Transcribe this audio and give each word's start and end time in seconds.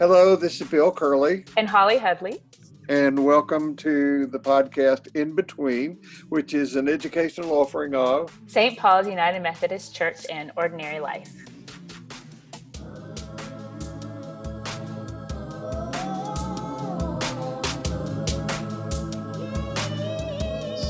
Hello, 0.00 0.34
this 0.34 0.58
is 0.62 0.66
Bill 0.66 0.90
Curley. 0.90 1.44
And 1.58 1.68
Holly 1.68 1.98
Headley. 1.98 2.40
And 2.88 3.22
welcome 3.22 3.76
to 3.76 4.24
the 4.28 4.38
podcast 4.38 5.14
In 5.14 5.34
Between, 5.34 5.98
which 6.30 6.54
is 6.54 6.74
an 6.74 6.88
educational 6.88 7.52
offering 7.52 7.94
of 7.94 8.40
St. 8.46 8.78
Paul's 8.78 9.06
United 9.06 9.42
Methodist 9.42 9.94
Church 9.94 10.24
and 10.30 10.52
Ordinary 10.56 11.00
Life. 11.00 11.30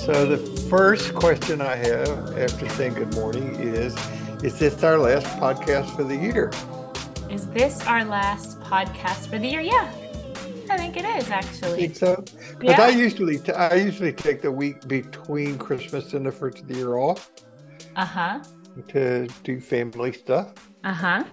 So, 0.04 0.24
the 0.24 0.38
first 0.70 1.16
question 1.16 1.60
I 1.60 1.74
have 1.74 2.38
after 2.38 2.68
saying 2.68 2.94
good 2.94 3.12
morning 3.14 3.56
is 3.56 3.92
Is 4.44 4.56
this 4.60 4.84
our 4.84 4.98
last 4.98 5.26
podcast 5.40 5.96
for 5.96 6.04
the 6.04 6.16
year? 6.16 6.52
Is 7.30 7.46
this 7.50 7.86
our 7.86 8.04
last 8.04 8.58
podcast 8.58 9.28
for 9.28 9.38
the 9.38 9.46
year? 9.46 9.60
Yeah, 9.60 9.88
I 10.68 10.76
think 10.76 10.96
it 10.96 11.04
is 11.04 11.30
actually. 11.30 11.74
I 11.74 11.76
think 11.76 11.94
so. 11.94 12.24
Because 12.58 12.76
yeah. 12.76 12.82
I 12.82 12.88
usually 12.88 13.38
t- 13.38 13.52
I 13.52 13.74
usually 13.76 14.12
take 14.12 14.42
the 14.42 14.50
week 14.50 14.88
between 14.88 15.56
Christmas 15.56 16.12
and 16.12 16.26
the 16.26 16.32
first 16.32 16.58
of 16.58 16.66
the 16.66 16.74
year 16.74 16.96
off. 16.96 17.30
Uh 17.94 18.04
huh. 18.04 18.40
To 18.88 19.28
do 19.44 19.60
family 19.60 20.12
stuff. 20.12 20.54
Uh 20.82 20.92
huh. 20.92 21.24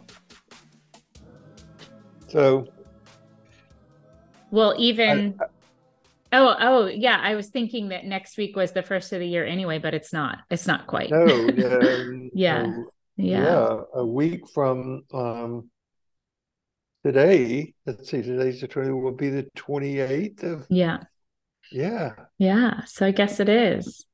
So. 2.28 2.68
Well, 4.52 4.76
even. 4.78 5.40
I, 5.42 5.46
I, 6.32 6.38
oh, 6.38 6.56
oh, 6.60 6.86
yeah. 6.86 7.20
I 7.24 7.34
was 7.34 7.48
thinking 7.48 7.90
that 7.90 8.06
next 8.06 8.38
week 8.38 8.56
was 8.56 8.72
the 8.72 8.84
first 8.84 9.14
of 9.14 9.20
the 9.20 9.28
year 9.28 9.48
anyway, 9.48 9.80
but 9.80 9.96
it's 9.96 10.14
not. 10.14 10.42
It's 10.52 10.68
not 10.68 10.86
quite. 10.86 11.10
No. 11.10 11.26
yeah. 11.56 12.04
yeah. 12.34 12.72
yeah. 13.16 13.82
A 13.96 14.06
week 14.06 14.48
from 14.54 15.04
um, 15.12 15.72
today, 17.04 17.74
let's 17.86 18.10
see, 18.10 18.22
today's 18.22 18.62
the 18.62 18.68
20 18.68 18.92
will 18.92 19.12
be 19.12 19.30
the 19.30 19.44
28th 19.56 20.44
of 20.44 20.66
Yeah. 20.70 21.00
Yeah. 21.72 22.14
Yeah. 22.38 22.86
So 22.86 23.06
I 23.06 23.12
guess 23.12 23.40
it 23.40 23.50
is. 23.50 24.06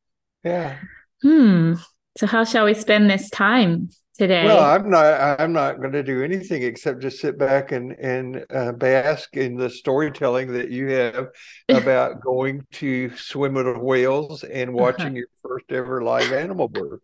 Yeah. 0.44 0.78
Hmm. 1.22 1.76
So 2.18 2.28
how 2.28 2.44
shall 2.44 2.66
we 2.66 2.74
spend 2.74 3.10
this 3.10 3.30
time 3.30 3.90
today? 4.18 4.46
Well, 4.46 4.64
I'm 4.64 4.90
not 4.90 5.40
I'm 5.40 5.52
not 5.52 5.80
going 5.80 5.94
to 5.94 6.04
do 6.04 6.24
anything 6.24 6.62
except 6.62 7.02
just 7.02 7.20
sit 7.20 7.38
back 7.40 7.72
and 7.72 7.94
and 7.94 8.46
uh, 8.54 8.72
bask 8.74 9.36
in 9.36 9.56
the 9.56 9.70
storytelling 9.70 10.54
that 10.54 10.70
you 10.70 10.90
have 10.90 11.30
about 11.70 12.22
going 12.22 12.66
to 12.74 13.16
swim 13.18 13.56
with 13.56 13.78
whales 13.78 14.44
and 14.44 14.70
uh-huh. 14.70 14.78
watching 14.78 15.08
uh-huh. 15.08 15.16
your 15.16 15.28
first 15.42 15.66
ever 15.72 16.04
live 16.04 16.32
animal 16.32 16.68
birth. 16.68 17.02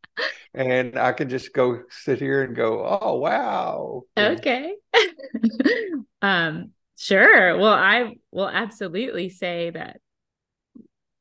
And 0.54 0.98
I 0.98 1.14
can 1.14 1.30
just 1.30 1.54
go 1.54 1.82
sit 1.90 2.20
here 2.20 2.44
and 2.44 2.56
go, 2.56 2.86
"Oh, 2.86 3.18
wow." 3.18 4.04
Okay. 4.18 4.76
um 6.22 6.72
sure. 6.98 7.58
Well, 7.58 7.73
I 7.73 8.16
will 8.32 8.50
absolutely 8.50 9.30
say 9.30 9.72
that 9.72 10.02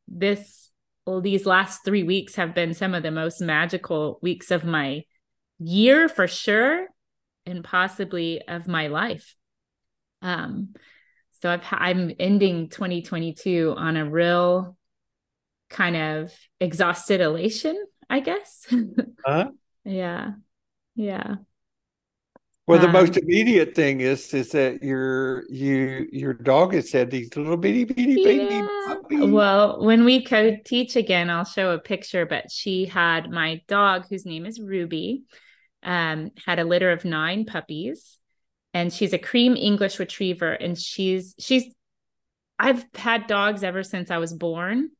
this 0.06 0.67
well, 1.08 1.20
these 1.22 1.46
last 1.46 1.84
three 1.84 2.02
weeks 2.02 2.34
have 2.34 2.54
been 2.54 2.74
some 2.74 2.94
of 2.94 3.02
the 3.02 3.10
most 3.10 3.40
magical 3.40 4.18
weeks 4.20 4.50
of 4.50 4.64
my 4.64 5.04
year 5.58 6.06
for 6.06 6.28
sure, 6.28 6.86
and 7.46 7.64
possibly 7.64 8.42
of 8.46 8.68
my 8.68 8.88
life. 8.88 9.34
Um, 10.20 10.74
so 11.40 11.50
I've 11.50 11.62
I'm 11.70 12.12
ending 12.18 12.68
2022 12.68 13.74
on 13.74 13.96
a 13.96 14.08
real 14.08 14.76
kind 15.70 15.96
of 15.96 16.34
exhausted 16.60 17.22
elation, 17.22 17.82
I 18.10 18.20
guess. 18.20 18.66
huh? 19.24 19.50
yeah. 19.84 20.32
Yeah. 20.94 21.36
Well, 22.68 22.78
the 22.78 22.86
um, 22.86 22.92
most 22.92 23.16
immediate 23.16 23.74
thing 23.74 24.02
is 24.02 24.34
is 24.34 24.50
that 24.50 24.82
your 24.82 25.50
you 25.50 26.06
your 26.12 26.34
dog 26.34 26.74
has 26.74 26.92
had 26.92 27.10
these 27.10 27.34
little 27.34 27.56
bitty 27.56 27.84
bitty 27.84 28.22
baby 28.22 28.54
yeah. 28.56 28.68
puppies. 28.86 29.30
Well, 29.30 29.82
when 29.82 30.04
we 30.04 30.22
co-teach 30.22 30.94
again, 30.94 31.30
I'll 31.30 31.46
show 31.46 31.70
a 31.70 31.78
picture. 31.78 32.26
But 32.26 32.50
she 32.50 32.84
had 32.84 33.30
my 33.30 33.62
dog, 33.68 34.04
whose 34.10 34.26
name 34.26 34.44
is 34.44 34.60
Ruby, 34.60 35.24
um, 35.82 36.30
had 36.44 36.58
a 36.58 36.64
litter 36.64 36.92
of 36.92 37.06
nine 37.06 37.46
puppies, 37.46 38.18
and 38.74 38.92
she's 38.92 39.14
a 39.14 39.18
cream 39.18 39.56
English 39.56 39.98
Retriever, 39.98 40.52
and 40.52 40.78
she's 40.78 41.34
she's 41.38 41.64
I've 42.58 42.84
had 42.94 43.26
dogs 43.26 43.62
ever 43.62 43.82
since 43.82 44.10
I 44.10 44.18
was 44.18 44.34
born, 44.34 44.90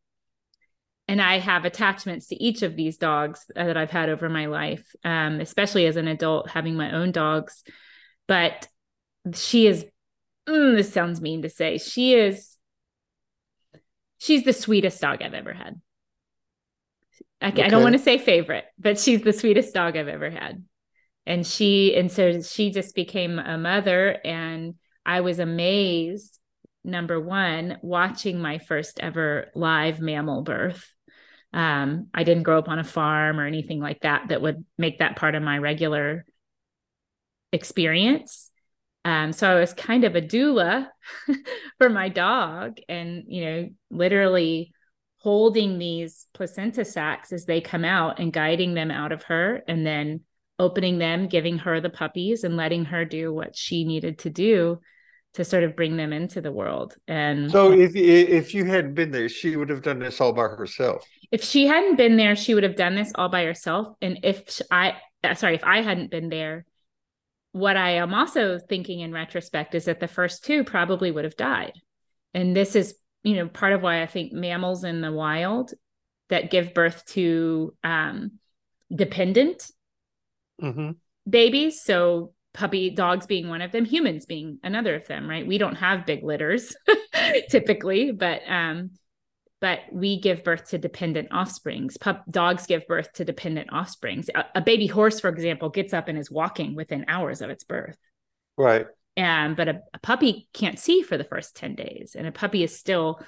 and 1.09 1.23
I 1.23 1.39
have 1.39 1.65
attachments 1.65 2.27
to 2.27 2.43
each 2.43 2.63
of 2.63 2.77
these 2.77 2.99
dogs 2.99 3.47
that 3.55 3.79
I've 3.79 3.91
had 3.91 4.11
over 4.11 4.29
my 4.29 4.47
life, 4.47 4.95
um, 5.05 5.41
especially 5.41 5.87
as 5.87 5.97
an 5.97 6.07
adult 6.07 6.51
having 6.51 6.77
my 6.77 6.95
own 6.95 7.13
dogs. 7.13 7.65
But 8.27 8.69
she 9.33 9.67
is, 9.67 9.87
mm, 10.47 10.77
this 10.77 10.93
sounds 10.93 11.23
mean 11.23 11.43
to 11.43 11.49
say, 11.49 11.79
she 11.79 12.13
is, 12.13 12.59
she's 14.19 14.45
the 14.45 14.53
sweetest 14.53 15.01
dog 15.01 15.23
I've 15.23 15.33
ever 15.33 15.55
had. 15.55 15.81
I, 17.41 17.49
okay. 17.49 17.63
I 17.63 17.69
don't 17.69 17.83
want 17.83 17.95
to 17.95 18.03
say 18.03 18.19
favorite, 18.19 18.67
but 18.79 18.99
she's 19.01 19.23
the 19.23 19.33
sweetest 19.33 19.73
dog 19.73 19.97
I've 19.97 20.09
ever 20.09 20.29
had. 20.29 20.63
And 21.25 21.47
she, 21.47 21.97
and 21.97 22.13
so 22.13 22.43
she 22.43 22.71
just 22.71 22.95
became 22.95 23.39
a 23.39 23.57
mother. 23.57 24.11
And 24.25 24.75
I 25.07 25.23
was 25.23 25.39
amazed, 25.39 26.39
number 26.85 27.19
one, 27.19 27.79
watching 27.81 28.43
my 28.43 28.59
first 28.59 29.01
ever 29.01 29.51
live 29.55 30.01
mammal 30.01 30.43
birth 30.43 30.95
um, 31.53 32.09
I 32.13 32.25
didn't 32.25 32.43
grow 32.43 32.59
up 32.59 32.69
on 32.69 32.79
a 32.79 32.85
farm 32.85 33.41
or 33.41 33.47
anything 33.47 33.81
like 33.81 34.01
that 34.01 34.29
that 34.29 34.43
would 34.43 34.65
make 34.77 34.99
that 34.99 35.17
part 35.17 35.35
of 35.35 35.43
my 35.43 35.59
regular 35.59 36.27
experience. 37.53 38.51
Um, 39.05 39.33
so 39.33 39.51
I 39.51 39.59
was 39.59 39.73
kind 39.73 40.05
of 40.05 40.15
a 40.15 40.21
doula 40.21 40.89
for 41.79 41.89
my 41.89 42.09
dog 42.11 42.79
and, 42.89 43.25
you 43.27 43.45
know, 43.45 43.69
literally 43.91 44.73
holding 45.21 45.79
these 45.79 46.27
placenta 46.35 46.85
sacs 46.85 47.33
as 47.33 47.45
they 47.45 47.61
come 47.61 47.85
out 47.85 48.21
and 48.21 48.33
guiding 48.33 48.75
them 48.75 48.91
out 48.91 49.13
of 49.13 49.25
her 49.25 49.63
and 49.67 49.87
then 49.87 50.21
opening 50.59 50.99
them, 50.99 51.29
giving 51.29 51.59
her 51.59 51.81
the 51.81 51.91
puppies 51.91 52.45
and 52.45 52.57
letting 52.57 52.85
her 52.85 53.05
do 53.05 53.33
what 53.33 53.57
she 53.57 53.85
needed 53.85 54.19
to 54.19 54.31
do 54.31 54.81
to 55.35 55.45
sort 55.45 55.63
of 55.63 55.77
bring 55.77 55.97
them 55.97 56.13
into 56.13 56.41
the 56.41 56.53
world. 56.53 56.97
And 57.07 57.51
so 57.51 57.73
if 57.73 57.95
if 57.95 58.55
you 58.55 58.65
hadn't 58.65 58.95
been 58.95 59.11
there, 59.11 59.29
she 59.29 59.57
would 59.57 59.69
have 59.69 59.83
done 59.83 59.99
this 59.99 60.21
all 60.21 60.33
by 60.33 60.49
herself. 60.49 61.07
If 61.31 61.45
she 61.45 61.67
hadn't 61.67 61.97
been 61.97 62.17
there, 62.17 62.37
she 62.37 62.55
would 62.55 62.63
have 62.63 62.77
done 62.77 62.95
this 62.95 63.13
all 63.15 63.29
by 63.29 63.45
herself. 63.45 63.95
And 64.01 64.21
if 64.23 64.61
I 64.71 64.97
uh, 65.25 65.35
sorry, 65.35 65.55
if 65.55 65.65
I 65.65 65.83
hadn't 65.83 66.11
been 66.11 66.29
there, 66.29 66.65
what 67.53 67.77
I 67.77 67.93
am 67.93 68.15
also 68.15 68.59
thinking 68.59 69.01
in 69.01 69.13
retrospect 69.13 69.75
is 69.75 69.87
that 69.87 70.01
the 70.01 70.09
first 70.09 70.45
two 70.45 70.65
probably 70.65 71.11
would 71.11 71.25
have 71.25 71.37
died. 71.37 71.73
And 72.35 72.55
this 72.55 72.77
is, 72.77 72.95
you 73.23 73.37
know, 73.37 73.49
part 73.49 73.73
of 73.73 73.83
why 73.83 74.03
I 74.03 74.07
think 74.07 74.33
mammals 74.33 74.85
in 74.85 75.01
the 75.01 75.13
wild 75.13 75.73
that 76.29 76.51
give 76.51 76.75
birth 76.75 77.05
to 77.07 77.75
um, 77.83 78.33
dependent 78.95 79.71
mm-hmm. 80.63 80.91
babies. 81.29 81.83
So 81.83 82.33
puppy 82.55 82.91
dogs 82.91 83.27
being 83.27 83.49
one 83.49 83.63
of 83.63 83.73
them 83.73 83.85
humans 83.85 84.27
being 84.27 84.59
another 84.65 84.97
of 84.97 85.07
them 85.07 85.29
right 85.29 85.47
we 85.47 85.59
don't 85.59 85.77
have 85.77 86.07
big 86.07 86.25
litters 86.25 86.75
typically 87.51 88.11
but 88.11 88.41
um 88.49 88.91
but 89.61 89.81
we 89.93 90.21
give 90.21 90.45
birth 90.45 90.71
to 90.71 90.79
dependent 90.79 91.29
offsprings. 91.33 91.97
Pup 91.97 92.25
dogs 92.31 92.67
give 92.67 92.87
birth 92.87 93.13
to 93.15 93.25
dependent 93.25 93.71
offsprings. 93.73 94.31
A, 94.35 94.45
a, 94.57 94.61
baby 94.61 94.87
horse 94.87 95.21
for 95.21 95.29
example 95.29 95.69
gets 95.69 95.93
up 95.93 96.09
and 96.09 96.19
is 96.19 96.31
walking 96.31 96.75
within 96.75 97.07
hours 97.09 97.41
of 97.41 97.51
its 97.51 97.65
birth. 97.65 97.97
Right. 98.57 98.87
And 99.17 99.57
but 99.57 99.69
a, 99.69 99.81
a 99.95 99.99
puppy 99.99 100.49
can't 100.53 100.79
see 100.79 101.03
for 101.03 101.17
the 101.17 101.25
first 101.25 101.57
10 101.57 101.75
days 101.75 102.15
and 102.17 102.27
a 102.27 102.33
puppy 102.33 102.63
is 102.63 102.77
still 102.77 103.21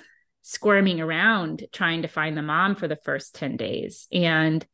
squirming 0.43 1.01
around 1.01 1.65
trying 1.73 2.03
to 2.03 2.09
find 2.09 2.37
the 2.37 2.43
mom 2.43 2.77
for 2.77 2.89
the 2.89 2.99
first 3.05 3.35
10 3.35 3.57
days. 3.57 4.07
And 4.13 4.65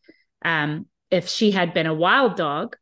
um 0.45 0.87
if 1.11 1.29
she 1.29 1.53
had 1.53 1.73
been 1.73 1.87
a 1.87 1.95
wild 1.95 2.37
dog 2.37 2.77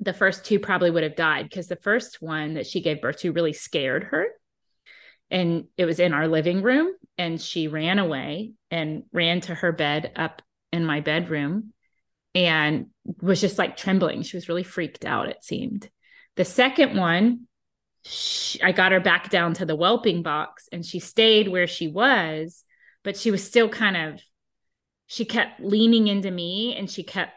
the 0.00 0.12
first 0.12 0.44
two 0.44 0.58
probably 0.58 0.90
would 0.90 1.02
have 1.02 1.16
died 1.16 1.48
because 1.48 1.68
the 1.68 1.76
first 1.76 2.20
one 2.20 2.54
that 2.54 2.66
she 2.66 2.80
gave 2.80 3.00
birth 3.00 3.18
to 3.18 3.32
really 3.32 3.52
scared 3.52 4.04
her. 4.04 4.26
And 5.30 5.64
it 5.76 5.84
was 5.84 6.00
in 6.00 6.12
our 6.12 6.28
living 6.28 6.62
room, 6.62 6.92
and 7.18 7.40
she 7.40 7.68
ran 7.68 7.98
away 7.98 8.52
and 8.70 9.04
ran 9.12 9.40
to 9.42 9.54
her 9.54 9.72
bed 9.72 10.12
up 10.16 10.42
in 10.72 10.84
my 10.84 11.00
bedroom 11.00 11.72
and 12.34 12.86
was 13.20 13.40
just 13.40 13.58
like 13.58 13.76
trembling. 13.76 14.22
She 14.22 14.36
was 14.36 14.48
really 14.48 14.64
freaked 14.64 15.04
out, 15.04 15.28
it 15.28 15.44
seemed. 15.44 15.88
The 16.36 16.44
second 16.44 16.96
one, 16.96 17.46
she, 18.04 18.60
I 18.62 18.72
got 18.72 18.92
her 18.92 19.00
back 19.00 19.30
down 19.30 19.54
to 19.54 19.66
the 19.66 19.76
whelping 19.76 20.22
box 20.22 20.68
and 20.72 20.84
she 20.84 20.98
stayed 20.98 21.48
where 21.48 21.68
she 21.68 21.86
was, 21.86 22.64
but 23.04 23.16
she 23.16 23.30
was 23.30 23.44
still 23.44 23.68
kind 23.68 23.96
of, 23.96 24.20
she 25.06 25.24
kept 25.24 25.60
leaning 25.60 26.08
into 26.08 26.30
me 26.30 26.74
and 26.76 26.90
she 26.90 27.04
kept 27.04 27.32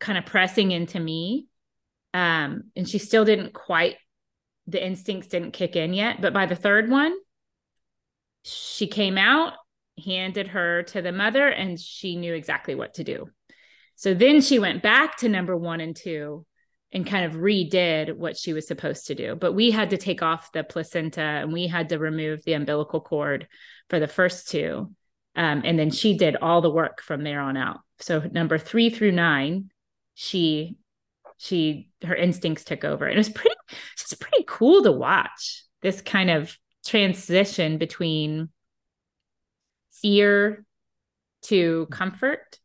kind 0.00 0.18
of 0.18 0.26
pressing 0.26 0.72
into 0.72 1.00
me 1.00 1.46
um, 2.12 2.64
and 2.76 2.88
she 2.88 2.98
still 2.98 3.24
didn't 3.24 3.54
quite, 3.54 3.96
the 4.66 4.84
instincts 4.84 5.28
didn't 5.28 5.52
kick 5.52 5.76
in 5.76 5.94
yet. 5.94 6.20
But 6.20 6.34
by 6.34 6.46
the 6.46 6.56
third 6.56 6.90
one, 6.90 7.14
she 8.44 8.86
came 8.86 9.18
out, 9.18 9.54
handed 10.04 10.48
her 10.48 10.82
to 10.84 11.02
the 11.02 11.12
mother, 11.12 11.48
and 11.48 11.80
she 11.80 12.16
knew 12.16 12.34
exactly 12.34 12.74
what 12.74 12.94
to 12.94 13.04
do. 13.04 13.28
So 13.96 14.12
then 14.12 14.40
she 14.40 14.58
went 14.58 14.82
back 14.82 15.16
to 15.18 15.28
number 15.28 15.56
one 15.56 15.80
and 15.80 15.96
two 15.96 16.44
and 16.92 17.06
kind 17.06 17.24
of 17.24 17.40
redid 17.40 18.16
what 18.16 18.36
she 18.36 18.52
was 18.52 18.66
supposed 18.66 19.06
to 19.06 19.14
do. 19.14 19.34
But 19.34 19.52
we 19.52 19.70
had 19.70 19.90
to 19.90 19.96
take 19.96 20.22
off 20.22 20.52
the 20.52 20.62
placenta 20.62 21.20
and 21.20 21.52
we 21.52 21.66
had 21.66 21.88
to 21.88 21.98
remove 21.98 22.44
the 22.44 22.52
umbilical 22.52 23.00
cord 23.00 23.48
for 23.88 23.98
the 23.98 24.06
first 24.06 24.48
two. 24.48 24.92
Um, 25.36 25.62
and 25.64 25.78
then 25.78 25.90
she 25.90 26.16
did 26.16 26.36
all 26.36 26.60
the 26.60 26.70
work 26.70 27.02
from 27.02 27.24
there 27.24 27.40
on 27.40 27.56
out. 27.56 27.80
So 27.98 28.20
number 28.30 28.58
three 28.58 28.90
through 28.90 29.12
nine, 29.12 29.70
she 30.14 30.76
she 31.36 31.88
her 32.04 32.14
instincts 32.14 32.64
took 32.64 32.84
over. 32.84 33.06
And 33.06 33.14
it 33.14 33.18
was 33.18 33.28
pretty 33.28 33.56
it's 33.94 34.14
pretty 34.14 34.44
cool 34.46 34.84
to 34.84 34.92
watch 34.92 35.64
this 35.82 36.00
kind 36.00 36.30
of 36.30 36.56
transition 36.84 37.78
between 37.78 38.50
fear 39.90 40.64
to 41.42 41.86
comfort. 41.90 42.58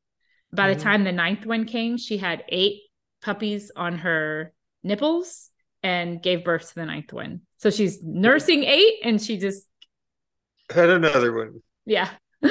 By 0.51 0.69
mm-hmm. 0.69 0.77
the 0.77 0.83
time 0.83 1.03
the 1.03 1.11
ninth 1.11 1.45
one 1.45 1.65
came, 1.65 1.97
she 1.97 2.17
had 2.17 2.43
eight 2.49 2.81
puppies 3.21 3.71
on 3.75 3.99
her 3.99 4.53
nipples 4.83 5.49
and 5.83 6.21
gave 6.21 6.43
birth 6.43 6.69
to 6.69 6.75
the 6.75 6.85
ninth 6.85 7.13
one. 7.13 7.41
So 7.57 7.69
she's 7.69 8.03
nursing 8.03 8.63
eight 8.63 8.95
and 9.03 9.21
she 9.21 9.37
just 9.37 9.65
had 10.69 10.89
another 10.89 11.35
one. 11.35 11.61
Yeah. 11.85 12.09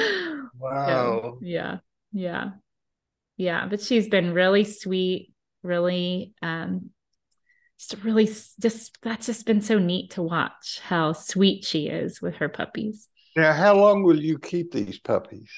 Wow. 0.59 0.87
So, 0.87 1.39
yeah. 1.41 1.77
Yeah. 2.11 2.49
Yeah. 3.37 3.67
But 3.67 3.81
she's 3.81 4.09
been 4.09 4.33
really 4.33 4.65
sweet, 4.65 5.31
really, 5.63 6.33
um, 6.41 6.89
just 7.79 8.03
really 8.03 8.29
just 8.59 8.97
that's 9.01 9.25
just 9.25 9.45
been 9.45 9.61
so 9.61 9.79
neat 9.79 10.11
to 10.11 10.21
watch 10.21 10.79
how 10.83 11.13
sweet 11.13 11.65
she 11.65 11.87
is 11.87 12.21
with 12.21 12.35
her 12.35 12.49
puppies. 12.49 13.07
Now, 13.35 13.53
how 13.53 13.75
long 13.75 14.03
will 14.03 14.19
you 14.19 14.37
keep 14.37 14.71
these 14.71 14.99
puppies? 14.99 15.49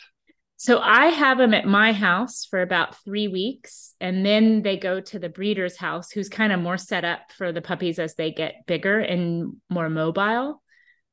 So 0.58 0.78
I 0.78 1.08
have 1.08 1.40
them 1.40 1.56
at 1.56 1.66
my 1.66 1.92
house 1.92 2.46
for 2.46 2.62
about 2.62 3.04
three 3.04 3.28
weeks, 3.28 3.96
and 4.00 4.24
then 4.24 4.62
they 4.62 4.78
go 4.78 5.02
to 5.02 5.18
the 5.18 5.30
breeder's 5.30 5.76
house, 5.76 6.12
who's 6.12 6.30
kind 6.30 6.54
of 6.54 6.60
more 6.60 6.78
set 6.78 7.04
up 7.04 7.32
for 7.36 7.52
the 7.52 7.64
puppies 7.64 7.98
as 7.98 8.14
they 8.14 8.32
get 8.32 8.68
bigger 8.68 9.00
and 9.00 9.56
more 9.70 9.90
mobile. 9.90 10.62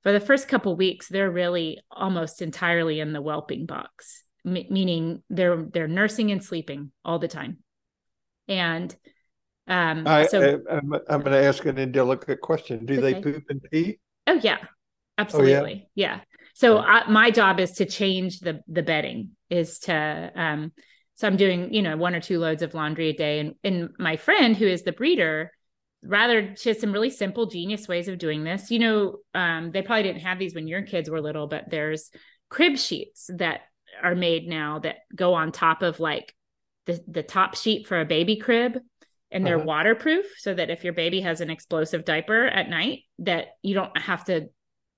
For 0.03 0.13
the 0.13 0.21
first 0.21 0.49
couple 0.49 0.77
weeks, 0.77 1.09
they're 1.09 1.31
really 1.31 1.81
almost 1.91 2.43
entirely 2.43 3.01
in 3.01 3.15
the 3.15 3.23
whelping 3.23 3.65
box, 3.65 4.23
m- 4.45 4.67
meaning 4.69 5.23
they're 5.31 5.63
they're 5.63 5.89
nursing 5.89 6.31
and 6.31 6.45
sleeping 6.45 6.93
all 7.03 7.19
the 7.19 7.29
time. 7.29 7.59
And 8.49 8.95
um, 9.69 10.07
I, 10.07 10.27
so 10.27 10.61
I, 10.71 10.77
am 10.77 10.93
I'm 11.09 11.21
going 11.21 11.33
to 11.33 11.45
ask 11.45 11.65
an 11.67 11.79
indelicate 11.79 12.41
question: 12.41 12.87
Do 12.87 13.01
they 13.01 13.21
poop 13.21 13.45
and 13.49 13.63
pee? 13.71 13.99
Oh 14.27 14.41
yeah, 14.43 14.59
absolutely, 15.17 15.85
oh, 15.85 15.91
yeah. 15.95 16.17
yeah. 16.17 16.21
So 16.55 16.79
I, 16.79 17.09
my 17.09 17.31
job 17.31 17.61
is 17.61 17.73
to 17.73 17.85
change 17.85 18.41
the 18.41 18.63
the 18.67 18.83
bedding 18.83 19.31
is 19.51 19.79
to 19.81 20.33
um 20.35 20.73
so 21.19 21.27
I'm 21.27 21.37
doing, 21.37 21.75
you 21.75 21.83
know, 21.83 21.97
one 21.97 22.15
or 22.15 22.21
two 22.21 22.39
loads 22.39 22.63
of 22.63 22.75
laundry 22.75 23.09
a 23.09 23.13
day. 23.13 23.41
And 23.41 23.55
and 23.65 23.91
my 23.99 24.17
friend 24.17 24.57
who 24.57 24.67
is 24.67 24.85
the 24.85 24.93
breeder, 24.93 25.53
rather 26.03 26.55
she 26.57 26.69
has 26.69 26.81
some 26.81 26.93
really 26.93 27.11
simple, 27.11 27.47
genius 27.47 27.89
ways 27.89 28.07
of 28.07 28.19
doing 28.19 28.45
this. 28.45 28.71
You 28.71 28.79
know, 28.79 29.17
um, 29.35 29.73
they 29.73 29.83
probably 29.83 30.05
didn't 30.05 30.23
have 30.23 30.39
these 30.39 30.55
when 30.55 30.69
your 30.69 30.83
kids 30.83 31.11
were 31.11 31.21
little, 31.21 31.49
but 31.49 31.71
there's 31.71 32.11
crib 32.49 32.79
sheets 32.79 33.29
that 33.35 33.63
are 34.01 34.15
made 34.15 34.47
now 34.47 34.79
that 34.79 34.97
go 35.15 35.35
on 35.35 35.51
top 35.51 35.83
of 35.83 35.99
like 35.99 36.35
the 36.87 37.03
the 37.09 37.25
top 37.25 37.57
sheet 37.57 37.89
for 37.89 38.01
a 38.01 38.05
baby 38.05 38.37
crib 38.37 38.79
and 39.31 39.47
they're 39.47 39.57
uh-huh. 39.57 39.67
waterproof 39.67 40.27
so 40.39 40.55
that 40.55 40.71
if 40.71 40.85
your 40.85 40.93
baby 40.93 41.21
has 41.21 41.41
an 41.41 41.51
explosive 41.51 42.05
diaper 42.05 42.47
at 42.47 42.71
night 42.71 43.01
that 43.19 43.49
you 43.63 43.75
don't 43.75 43.97
have 43.99 44.25
to 44.25 44.49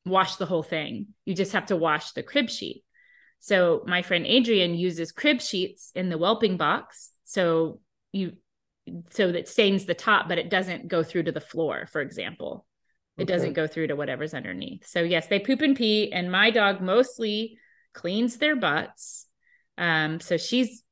wash 0.06 0.36
the 0.36 0.46
whole 0.46 0.62
thing 0.62 1.08
you 1.24 1.34
just 1.34 1.52
have 1.52 1.66
to 1.66 1.76
wash 1.76 2.12
the 2.12 2.22
crib 2.22 2.48
sheet 2.48 2.84
so 3.40 3.82
my 3.86 4.02
friend 4.02 4.26
Adrian 4.26 4.74
uses 4.74 5.12
crib 5.12 5.40
sheets 5.40 5.90
in 5.94 6.10
the 6.10 6.18
whelping 6.18 6.58
box. 6.58 7.10
So 7.24 7.80
you 8.12 8.34
so 9.10 9.32
that 9.32 9.48
stains 9.48 9.86
the 9.86 9.94
top, 9.94 10.28
but 10.28 10.38
it 10.38 10.50
doesn't 10.50 10.88
go 10.88 11.02
through 11.02 11.24
to 11.24 11.32
the 11.32 11.40
floor, 11.40 11.86
for 11.90 12.00
example. 12.00 12.66
It 13.16 13.22
okay. 13.22 13.32
doesn't 13.32 13.52
go 13.54 13.66
through 13.66 13.88
to 13.88 13.96
whatever's 13.96 14.34
underneath. 14.34 14.86
So 14.86 15.00
yes, 15.00 15.26
they 15.26 15.38
poop 15.38 15.62
and 15.62 15.76
pee, 15.76 16.12
and 16.12 16.30
my 16.30 16.50
dog 16.50 16.80
mostly 16.80 17.58
cleans 17.94 18.36
their 18.36 18.56
butts. 18.56 19.26
Um, 19.78 20.20
so 20.20 20.36
she's 20.36 20.82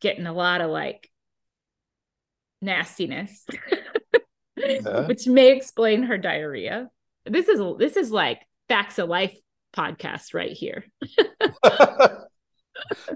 getting 0.00 0.26
a 0.26 0.32
lot 0.32 0.60
of 0.60 0.70
like 0.70 1.10
nastiness, 2.64 3.46
yeah. 4.56 5.06
which 5.06 5.26
may 5.26 5.56
explain 5.56 6.04
her 6.04 6.18
diarrhea. 6.18 6.88
This 7.26 7.48
is 7.48 7.60
this 7.78 7.96
is 7.96 8.10
like 8.10 8.40
facts 8.68 8.98
of 8.98 9.08
life 9.08 9.34
podcast 9.76 10.34
right 10.34 10.52
here. 10.52 10.84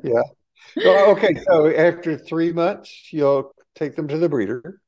yeah. 0.02 0.22
Well, 0.76 1.10
okay. 1.12 1.34
So 1.46 1.74
after 1.74 2.16
three 2.16 2.52
months, 2.52 3.12
you'll 3.12 3.52
take 3.74 3.96
them 3.96 4.08
to 4.08 4.18
the 4.18 4.28
breeder. 4.28 4.80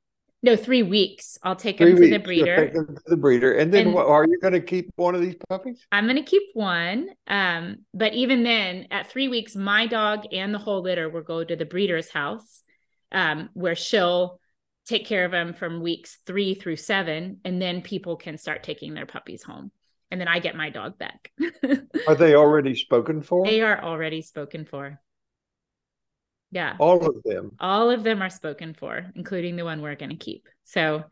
No, 0.43 0.57
three 0.57 0.83
weeks. 0.83 1.39
I'll 1.43 1.57
take 1.57 1.79
them 1.79 1.95
to 1.97 2.11
the 2.11 2.19
breeder. 2.19 2.57
take 2.57 2.73
them 2.73 2.97
to 2.97 3.03
the 3.07 3.17
breeder, 3.17 3.53
and 3.55 3.73
then 3.73 3.89
and 3.89 3.95
what, 3.95 4.07
are 4.07 4.27
you 4.27 4.39
going 4.41 4.55
to 4.55 4.61
keep 4.61 4.91
one 4.97 5.15
of 5.15 5.21
these 5.21 5.37
puppies? 5.51 5.85
I'm 5.93 6.05
going 6.05 6.17
to 6.17 6.23
keep 6.23 6.43
one. 6.55 7.11
Um, 7.27 7.85
but 7.93 8.15
even 8.15 8.43
then, 8.43 8.87
at 8.91 9.11
three 9.11 9.29
weeks, 9.29 9.55
my 9.55 9.87
dog 9.87 10.25
and 10.33 10.55
the 10.55 10.59
whole 10.59 10.81
litter 10.81 11.11
will 11.11 11.23
go 11.23 11.45
to 11.45 11.57
the 11.57 11.67
breeder's 11.67 12.11
house, 12.11 12.62
um, 13.12 13.51
where 13.53 13.75
she'll 13.75 14.41
take 14.90 15.06
care 15.06 15.25
of 15.25 15.31
them 15.31 15.54
from 15.54 15.81
weeks 15.81 16.19
three 16.26 16.54
through 16.54 16.76
seven, 16.76 17.40
and 17.44 17.60
then 17.60 17.82
people 17.82 18.16
can 18.16 18.37
start 18.37 18.62
taking 18.62 18.94
their 18.94 19.06
puppies 19.06 19.42
home 19.42 19.70
and 20.10 20.20
then 20.20 20.28
I 20.28 20.40
get 20.40 20.56
my 20.56 20.70
dog 20.70 20.98
back. 20.98 21.31
are 22.08 22.14
they 22.14 22.34
already 22.34 22.75
spoken 22.75 23.22
for? 23.22 23.44
They 23.44 23.60
are 23.60 23.82
already 23.82 24.22
spoken 24.22 24.64
for. 24.64 25.00
Yeah. 26.50 26.75
All 26.81 27.06
of 27.06 27.22
them. 27.22 27.52
All 27.60 27.90
of 27.90 28.02
them 28.02 28.22
are 28.22 28.31
spoken 28.31 28.75
for, 28.75 29.12
including 29.14 29.54
the 29.54 29.64
one 29.64 29.81
we're 29.81 29.94
going 29.94 30.10
to 30.10 30.16
keep. 30.16 30.48
So 30.64 31.04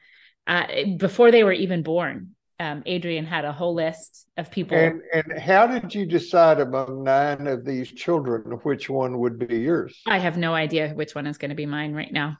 uh, 0.48 0.66
before 0.96 1.30
they 1.30 1.44
were 1.44 1.52
even 1.52 1.84
born, 1.84 2.34
um, 2.58 2.82
Adrian 2.86 3.24
had 3.24 3.44
a 3.44 3.52
whole 3.52 3.74
list 3.74 4.26
of 4.36 4.50
people. 4.50 4.76
And, 4.76 5.00
and 5.14 5.40
how 5.40 5.68
did 5.68 5.94
you 5.94 6.06
decide 6.06 6.58
among 6.58 7.04
nine 7.04 7.46
of 7.46 7.64
these 7.64 7.88
children 7.92 8.58
which 8.64 8.90
one 8.90 9.20
would 9.20 9.38
be 9.38 9.58
yours? 9.58 10.00
I 10.06 10.18
have 10.18 10.36
no 10.36 10.54
idea 10.54 10.90
which 10.90 11.14
one 11.14 11.28
is 11.28 11.38
going 11.38 11.50
to 11.50 11.54
be 11.54 11.66
mine 11.66 11.94
right 11.94 12.12
now. 12.12 12.38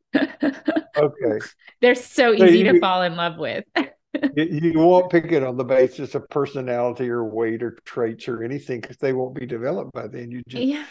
okay. 0.16 1.46
They're 1.80 1.94
so, 1.94 2.36
so 2.36 2.44
easy 2.44 2.58
you, 2.58 2.72
to 2.72 2.80
fall 2.80 3.02
in 3.02 3.16
love 3.16 3.38
with 3.38 3.64
you, 4.36 4.72
won't 4.74 5.10
pick 5.10 5.30
it 5.32 5.42
on 5.42 5.56
the 5.56 5.64
basis 5.64 6.14
of 6.14 6.28
personality 6.28 7.08
or 7.08 7.24
weight 7.24 7.62
or 7.62 7.76
traits 7.84 8.28
or 8.28 8.42
anything 8.42 8.80
because 8.80 8.96
they 8.98 9.12
won't 9.12 9.34
be 9.34 9.46
developed 9.46 9.92
by 9.92 10.08
then. 10.08 10.30
You 10.30 10.42
just 10.46 10.64
yeah. 10.64 10.84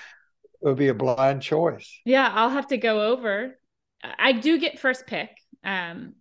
it'll 0.61 0.75
be 0.75 0.87
a 0.87 0.93
blind 0.93 1.41
choice. 1.41 1.99
Yeah, 2.05 2.31
I'll 2.33 2.49
have 2.49 2.67
to 2.67 2.77
go 2.77 3.11
over. 3.11 3.59
I 4.03 4.31
do 4.33 4.59
get 4.59 4.79
first 4.79 5.05
pick. 5.07 5.29
Um, 5.63 6.15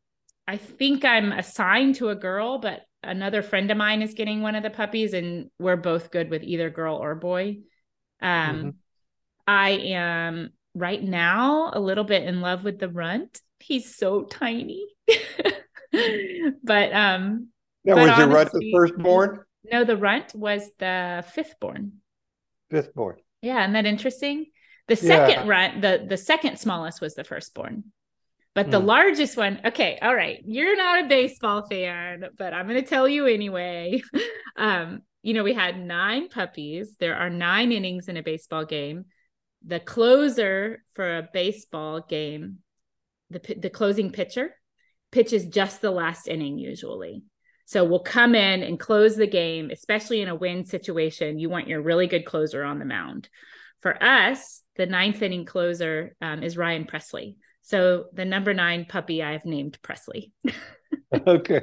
I 0.46 0.56
think 0.56 1.04
I'm 1.04 1.32
assigned 1.32 1.96
to 1.96 2.08
a 2.08 2.16
girl, 2.16 2.58
but 2.58 2.80
another 3.02 3.42
friend 3.42 3.70
of 3.70 3.76
mine 3.76 4.02
is 4.02 4.14
getting 4.14 4.42
one 4.42 4.56
of 4.56 4.62
the 4.62 4.70
puppies, 4.70 5.12
and 5.12 5.50
we're 5.58 5.76
both 5.76 6.10
good 6.10 6.30
with 6.30 6.42
either 6.42 6.70
girl 6.70 6.96
or 6.96 7.14
boy. 7.14 7.58
Um, 8.20 8.56
mm-hmm. 8.56 8.68
I 9.46 9.70
am 9.70 10.50
right 10.78 11.02
now 11.02 11.70
a 11.72 11.80
little 11.80 12.04
bit 12.04 12.24
in 12.24 12.40
love 12.40 12.64
with 12.64 12.78
the 12.78 12.88
runt. 12.88 13.40
He's 13.60 13.96
so 13.96 14.22
tiny. 14.22 14.86
but 16.62 16.92
um 16.92 17.48
now, 17.84 17.94
but 17.94 18.02
was 18.02 18.10
honestly, 18.10 18.24
the 18.24 18.34
runt 18.34 18.52
the 18.52 18.72
firstborn? 18.72 19.44
No, 19.70 19.84
the 19.84 19.96
runt 19.96 20.34
was 20.34 20.68
the 20.78 21.24
fifthborn. 21.36 21.92
Fifthborn. 22.72 23.16
Yeah, 23.42 23.62
isn't 23.62 23.72
that 23.72 23.86
interesting? 23.86 24.46
The 24.88 24.96
second 24.96 25.46
yeah. 25.46 25.48
runt, 25.48 25.82
the 25.82 26.06
the 26.08 26.16
second 26.16 26.58
smallest 26.58 27.00
was 27.00 27.14
the 27.14 27.24
firstborn. 27.24 27.84
But 28.54 28.72
the 28.72 28.80
hmm. 28.80 28.86
largest 28.86 29.36
one, 29.36 29.60
okay, 29.64 29.98
all 30.02 30.14
right. 30.14 30.40
You're 30.44 30.76
not 30.76 31.04
a 31.04 31.08
baseball 31.08 31.66
fan, 31.68 32.24
but 32.36 32.52
I'm 32.52 32.66
going 32.66 32.82
to 32.82 32.88
tell 32.88 33.06
you 33.06 33.26
anyway. 33.26 34.02
um, 34.56 35.02
you 35.22 35.34
know, 35.34 35.44
we 35.44 35.54
had 35.54 35.78
nine 35.78 36.28
puppies. 36.28 36.96
There 36.98 37.14
are 37.14 37.30
nine 37.30 37.70
innings 37.70 38.08
in 38.08 38.16
a 38.16 38.22
baseball 38.22 38.64
game. 38.64 39.04
The 39.66 39.80
closer 39.80 40.84
for 40.94 41.18
a 41.18 41.28
baseball 41.32 42.00
game, 42.00 42.58
the 43.30 43.40
the 43.58 43.70
closing 43.70 44.12
pitcher 44.12 44.50
pitches 45.10 45.46
just 45.46 45.80
the 45.80 45.90
last 45.90 46.28
inning 46.28 46.58
usually. 46.58 47.22
So 47.66 47.84
we'll 47.84 48.00
come 48.00 48.34
in 48.34 48.62
and 48.62 48.80
close 48.80 49.16
the 49.16 49.26
game, 49.26 49.70
especially 49.70 50.22
in 50.22 50.28
a 50.28 50.34
win 50.34 50.64
situation. 50.64 51.38
You 51.38 51.50
want 51.50 51.68
your 51.68 51.82
really 51.82 52.06
good 52.06 52.24
closer 52.24 52.64
on 52.64 52.78
the 52.78 52.86
mound. 52.86 53.28
For 53.80 54.02
us, 54.02 54.62
the 54.76 54.86
ninth 54.86 55.20
inning 55.20 55.44
closer 55.44 56.16
um, 56.22 56.42
is 56.42 56.56
Ryan 56.56 56.86
Pressly. 56.86 57.36
So 57.62 58.06
the 58.14 58.24
number 58.24 58.54
nine 58.54 58.86
puppy 58.86 59.22
I've 59.22 59.44
named 59.44 59.78
Presley. 59.82 60.32
okay. 61.26 61.60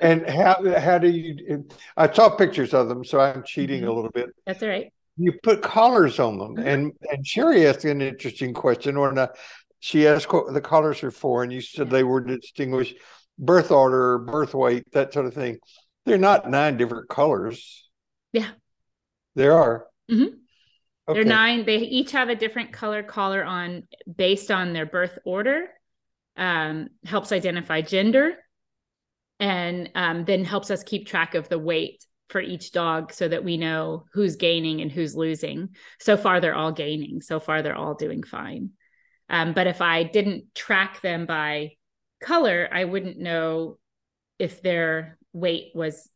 And 0.00 0.28
how 0.28 0.62
how 0.78 0.98
do 0.98 1.08
you? 1.08 1.66
I 1.96 2.12
saw 2.12 2.36
pictures 2.36 2.74
of 2.74 2.88
them, 2.88 3.02
so 3.02 3.18
I'm 3.18 3.42
cheating 3.42 3.80
mm-hmm. 3.80 3.88
a 3.88 3.92
little 3.92 4.10
bit. 4.10 4.28
That's 4.46 4.62
all 4.62 4.68
right. 4.68 4.92
You 5.22 5.32
put 5.42 5.62
collars 5.62 6.18
on 6.18 6.38
them, 6.38 6.56
mm-hmm. 6.56 6.66
and 6.66 6.92
and 7.10 7.26
Sherry 7.26 7.66
asked 7.66 7.84
an 7.84 8.02
interesting 8.02 8.52
question, 8.54 8.96
or 8.96 9.12
not 9.12 9.36
she 9.78 10.06
asked 10.06 10.32
what 10.32 10.52
the 10.52 10.60
collars 10.60 11.02
are 11.02 11.10
for, 11.10 11.42
and 11.42 11.52
you 11.52 11.60
said 11.60 11.90
they 11.90 12.04
were 12.04 12.22
to 12.22 12.38
distinguish 12.38 12.94
birth 13.38 13.70
order, 13.70 14.18
birth 14.18 14.54
weight, 14.54 14.84
that 14.92 15.12
sort 15.12 15.26
of 15.26 15.34
thing. 15.34 15.58
They're 16.06 16.18
not 16.18 16.50
nine 16.50 16.76
different 16.76 17.08
colors. 17.08 17.88
Yeah, 18.32 18.50
there 19.34 19.52
are. 19.56 19.86
Mm-hmm. 20.10 20.34
Okay. 21.08 21.14
They're 21.14 21.24
nine. 21.24 21.64
They 21.66 21.78
each 21.78 22.12
have 22.12 22.28
a 22.28 22.36
different 22.36 22.72
color 22.72 23.02
collar 23.02 23.44
on 23.44 23.88
based 24.16 24.50
on 24.50 24.72
their 24.72 24.86
birth 24.86 25.18
order. 25.24 25.68
um, 26.36 26.88
helps 27.04 27.32
identify 27.32 27.80
gender 27.82 28.34
and 29.40 29.90
um, 29.94 30.24
then 30.24 30.44
helps 30.44 30.70
us 30.70 30.82
keep 30.82 31.06
track 31.06 31.34
of 31.34 31.48
the 31.48 31.58
weight 31.58 32.04
for 32.32 32.40
each 32.40 32.72
dog 32.72 33.12
so 33.12 33.28
that 33.28 33.44
we 33.44 33.56
know 33.56 34.06
who's 34.12 34.36
gaining 34.36 34.80
and 34.80 34.90
who's 34.90 35.14
losing. 35.14 35.76
So 36.00 36.16
far, 36.16 36.40
they're 36.40 36.54
all 36.54 36.72
gaining. 36.72 37.20
So 37.20 37.38
far, 37.38 37.62
they're 37.62 37.76
all 37.76 37.94
doing 37.94 38.22
fine. 38.22 38.70
Um, 39.28 39.52
but 39.52 39.66
if 39.66 39.80
I 39.80 40.02
didn't 40.02 40.54
track 40.54 41.00
them 41.00 41.26
by 41.26 41.72
color, 42.20 42.68
I 42.72 42.84
wouldn't 42.84 43.18
know 43.18 43.78
if 44.38 44.62
their 44.62 45.18
weight 45.32 45.72
was 45.74 46.08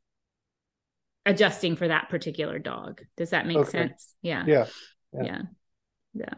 adjusting 1.24 1.76
for 1.76 1.88
that 1.88 2.08
particular 2.08 2.58
dog. 2.58 3.02
Does 3.16 3.30
that 3.30 3.46
make 3.46 3.56
okay. 3.58 3.70
sense? 3.70 4.14
Yeah. 4.22 4.44
yeah. 4.46 4.66
Yeah. 5.12 5.22
Yeah. 5.22 5.42
Yeah. 6.14 6.34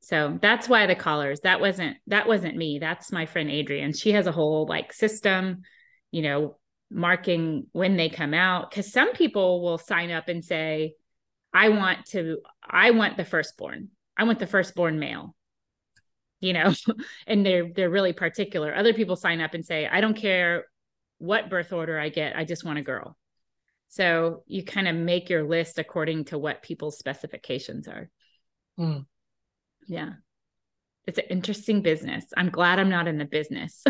So 0.00 0.38
that's 0.40 0.68
why 0.68 0.86
the 0.86 0.94
collars. 0.94 1.40
That 1.40 1.60
wasn't 1.60 1.98
that 2.06 2.26
wasn't 2.26 2.56
me. 2.56 2.78
That's 2.78 3.12
my 3.12 3.26
friend 3.26 3.50
Adrian. 3.50 3.92
She 3.92 4.12
has 4.12 4.26
a 4.26 4.32
whole 4.32 4.66
like 4.66 4.92
system, 4.92 5.62
you 6.10 6.22
know, 6.22 6.56
marking 6.90 7.66
when 7.72 7.96
they 7.96 8.08
come 8.08 8.32
out 8.32 8.70
cuz 8.70 8.92
some 8.92 9.12
people 9.12 9.62
will 9.62 9.78
sign 9.78 10.10
up 10.10 10.28
and 10.28 10.44
say 10.44 10.94
I 11.52 11.70
want 11.70 12.06
to 12.06 12.38
I 12.62 12.90
want 12.90 13.16
the 13.16 13.24
firstborn. 13.24 13.90
I 14.16 14.24
want 14.24 14.38
the 14.38 14.46
firstborn 14.46 14.98
male. 14.98 15.34
You 16.40 16.52
know, 16.52 16.72
and 17.26 17.44
they're 17.44 17.72
they're 17.72 17.90
really 17.90 18.12
particular. 18.12 18.74
Other 18.74 18.94
people 18.94 19.16
sign 19.16 19.40
up 19.40 19.54
and 19.54 19.64
say 19.64 19.86
I 19.86 20.00
don't 20.00 20.16
care 20.16 20.66
what 21.18 21.50
birth 21.50 21.72
order 21.72 21.98
I 21.98 22.08
get. 22.10 22.36
I 22.36 22.44
just 22.44 22.64
want 22.64 22.78
a 22.78 22.82
girl. 22.82 23.16
So 23.88 24.44
you 24.46 24.64
kind 24.64 24.86
of 24.86 24.94
make 24.94 25.30
your 25.30 25.48
list 25.48 25.78
according 25.78 26.26
to 26.26 26.38
what 26.38 26.62
people's 26.62 26.98
specifications 26.98 27.88
are. 27.88 28.10
Mm. 28.78 29.06
Yeah. 29.86 30.12
It's 31.08 31.16
an 31.16 31.24
interesting 31.30 31.80
business. 31.80 32.26
I'm 32.36 32.50
glad 32.50 32.78
I'm 32.78 32.90
not 32.90 33.08
in 33.08 33.16
the 33.16 33.24
business. 33.24 33.82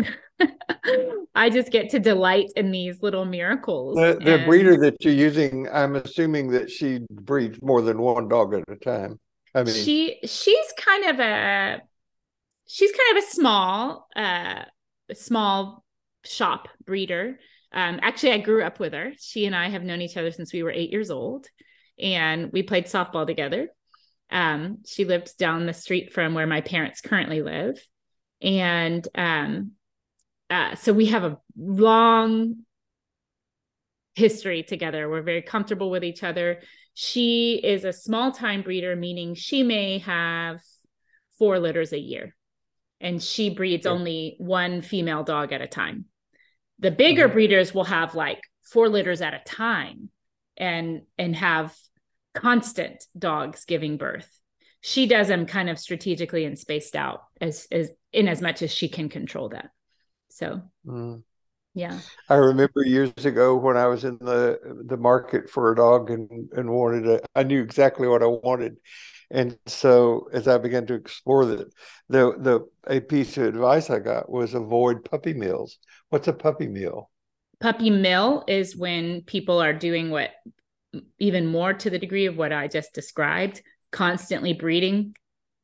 I 1.35 1.49
just 1.49 1.69
get 1.69 1.89
to 1.89 1.99
delight 1.99 2.47
in 2.55 2.71
these 2.71 3.01
little 3.01 3.25
miracles. 3.25 3.97
The, 3.97 4.17
the 4.23 4.35
and... 4.35 4.45
breeder 4.45 4.77
that 4.77 5.03
you're 5.03 5.13
using, 5.13 5.67
I'm 5.69 5.97
assuming 5.97 6.51
that 6.51 6.71
she 6.71 7.01
breeds 7.11 7.61
more 7.61 7.81
than 7.81 8.01
one 8.01 8.29
dog 8.29 8.53
at 8.53 8.63
a 8.69 8.77
time. 8.77 9.19
I 9.53 9.63
mean, 9.63 9.75
she 9.75 10.19
she's 10.23 10.73
kind 10.77 11.05
of 11.07 11.19
a 11.19 11.81
she's 12.67 12.91
kind 12.93 13.17
of 13.17 13.23
a 13.25 13.27
small 13.27 14.07
uh 14.15 14.63
small 15.13 15.83
shop 16.23 16.69
breeder. 16.85 17.37
Um, 17.73 17.99
actually, 18.01 18.31
I 18.31 18.37
grew 18.37 18.63
up 18.63 18.79
with 18.79 18.93
her. 18.93 19.11
She 19.19 19.45
and 19.45 19.53
I 19.53 19.67
have 19.67 19.83
known 19.83 20.01
each 20.01 20.15
other 20.15 20.31
since 20.31 20.53
we 20.53 20.63
were 20.63 20.71
eight 20.71 20.91
years 20.91 21.11
old, 21.11 21.47
and 22.01 22.49
we 22.53 22.63
played 22.63 22.85
softball 22.85 23.27
together. 23.27 23.67
Um, 24.31 24.79
she 24.85 25.05
lived 25.05 25.37
down 25.37 25.65
the 25.65 25.73
street 25.73 26.13
from 26.13 26.33
where 26.33 26.47
my 26.47 26.61
parents 26.61 27.01
currently 27.01 27.41
live, 27.41 27.79
and 28.41 29.07
um, 29.15 29.71
uh, 30.49 30.75
so 30.75 30.93
we 30.93 31.07
have 31.07 31.23
a 31.23 31.37
long 31.57 32.57
history 34.15 34.63
together. 34.63 35.09
We're 35.09 35.21
very 35.21 35.41
comfortable 35.41 35.89
with 35.89 36.03
each 36.03 36.23
other. 36.23 36.61
She 36.93 37.59
is 37.63 37.85
a 37.85 37.93
small 37.93 38.31
time 38.31 38.61
breeder, 38.61 38.95
meaning 38.95 39.35
she 39.35 39.63
may 39.63 39.99
have 39.99 40.59
four 41.37 41.59
litters 41.59 41.93
a 41.93 41.99
year, 41.99 42.35
and 42.99 43.23
she 43.23 43.49
breeds 43.49 43.85
only 43.85 44.35
one 44.37 44.81
female 44.81 45.23
dog 45.23 45.53
at 45.53 45.61
a 45.61 45.67
time. 45.67 46.05
The 46.79 46.91
bigger 46.91 47.25
mm-hmm. 47.25 47.33
breeders 47.33 47.73
will 47.73 47.85
have 47.85 48.15
like 48.15 48.41
four 48.63 48.89
litters 48.89 49.21
at 49.21 49.33
a 49.33 49.41
time 49.45 50.09
and 50.57 51.01
and 51.17 51.35
have 51.35 51.75
constant 52.33 53.05
dogs 53.17 53.65
giving 53.65 53.97
birth. 53.97 54.29
She 54.81 55.07
does 55.07 55.27
them 55.27 55.45
kind 55.45 55.69
of 55.69 55.79
strategically 55.79 56.45
and 56.45 56.57
spaced 56.57 56.95
out 56.95 57.23
as 57.41 57.67
as 57.71 57.91
in 58.13 58.27
as 58.27 58.41
much 58.41 58.61
as 58.61 58.71
she 58.71 58.87
can 58.87 59.09
control 59.09 59.49
that. 59.49 59.69
So 60.29 60.61
mm. 60.85 61.21
yeah. 61.73 61.99
I 62.29 62.35
remember 62.35 62.83
years 62.85 63.25
ago 63.25 63.57
when 63.57 63.75
I 63.75 63.87
was 63.87 64.05
in 64.05 64.17
the 64.21 64.59
the 64.87 64.97
market 64.97 65.49
for 65.49 65.71
a 65.71 65.75
dog 65.75 66.09
and 66.11 66.49
and 66.53 66.69
wanted 66.69 67.07
a 67.07 67.19
I 67.35 67.43
knew 67.43 67.61
exactly 67.61 68.07
what 68.07 68.23
I 68.23 68.27
wanted. 68.27 68.77
And 69.31 69.59
so 69.67 70.27
as 70.33 70.47
I 70.47 70.57
began 70.57 70.87
to 70.87 70.93
explore 70.93 71.45
that, 71.45 71.67
the 72.07 72.33
the 72.39 72.67
a 72.87 73.01
piece 73.01 73.37
of 73.37 73.45
advice 73.45 73.89
I 73.89 73.99
got 73.99 74.29
was 74.29 74.53
avoid 74.53 75.03
puppy 75.03 75.33
mills 75.33 75.77
What's 76.09 76.27
a 76.27 76.33
puppy 76.33 76.67
mill? 76.67 77.09
Puppy 77.59 77.89
mill 77.91 78.43
is 78.47 78.75
when 78.75 79.21
people 79.21 79.61
are 79.61 79.73
doing 79.73 80.09
what 80.09 80.31
even 81.19 81.45
more 81.45 81.73
to 81.73 81.89
the 81.89 81.99
degree 81.99 82.25
of 82.25 82.37
what 82.37 82.51
I 82.51 82.67
just 82.67 82.93
described, 82.93 83.61
constantly 83.91 84.53
breeding. 84.53 85.15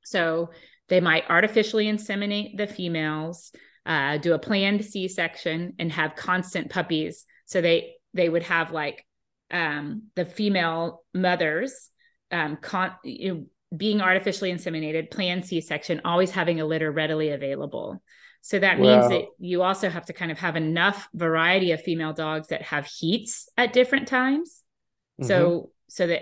So 0.03 0.51
they 0.87 1.01
might 1.01 1.23
artificially 1.29 1.85
inseminate 1.85 2.57
the 2.57 2.67
females, 2.67 3.51
uh, 3.85 4.17
do 4.17 4.33
a 4.33 4.39
planned 4.39 4.85
C-section, 4.85 5.73
and 5.79 5.91
have 5.91 6.15
constant 6.15 6.69
puppies. 6.69 7.25
So 7.45 7.61
they 7.61 7.93
they 8.13 8.29
would 8.29 8.43
have 8.43 8.71
like 8.71 9.05
um, 9.51 10.03
the 10.15 10.25
female 10.25 11.03
mothers 11.13 11.89
um, 12.31 12.57
con- 12.57 12.95
you 13.03 13.33
know, 13.33 13.45
being 13.75 14.01
artificially 14.01 14.51
inseminated, 14.51 15.11
planned 15.11 15.45
C-section, 15.45 16.01
always 16.05 16.31
having 16.31 16.61
a 16.61 16.65
litter 16.65 16.91
readily 16.91 17.29
available. 17.29 18.01
So 18.41 18.59
that 18.59 18.79
means 18.79 19.09
that 19.09 19.25
you 19.39 19.63
also 19.63 19.89
have 19.89 20.05
to 20.05 20.13
kind 20.13 20.31
of 20.31 20.37
have 20.37 20.55
enough 20.55 21.09
variety 21.13 21.71
of 21.71 21.81
female 21.81 22.13
dogs 22.13 22.49
that 22.49 22.61
have 22.61 22.85
heats 22.85 23.49
at 23.57 23.73
different 23.73 24.07
times. 24.07 24.61
Mm-hmm. 25.21 25.27
So 25.27 25.71
so 25.87 26.07
that 26.07 26.21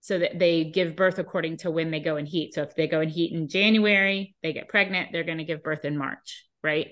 so 0.00 0.18
that 0.18 0.38
they 0.38 0.64
give 0.64 0.96
birth 0.96 1.18
according 1.18 1.56
to 1.58 1.70
when 1.70 1.90
they 1.90 2.00
go 2.00 2.16
in 2.16 2.26
heat. 2.26 2.54
So 2.54 2.62
if 2.62 2.74
they 2.74 2.86
go 2.86 3.00
in 3.00 3.08
heat 3.08 3.32
in 3.32 3.48
January, 3.48 4.34
they 4.42 4.52
get 4.52 4.68
pregnant, 4.68 5.10
they're 5.12 5.24
going 5.24 5.38
to 5.38 5.44
give 5.44 5.62
birth 5.62 5.84
in 5.84 5.96
March, 5.96 6.46
right? 6.62 6.88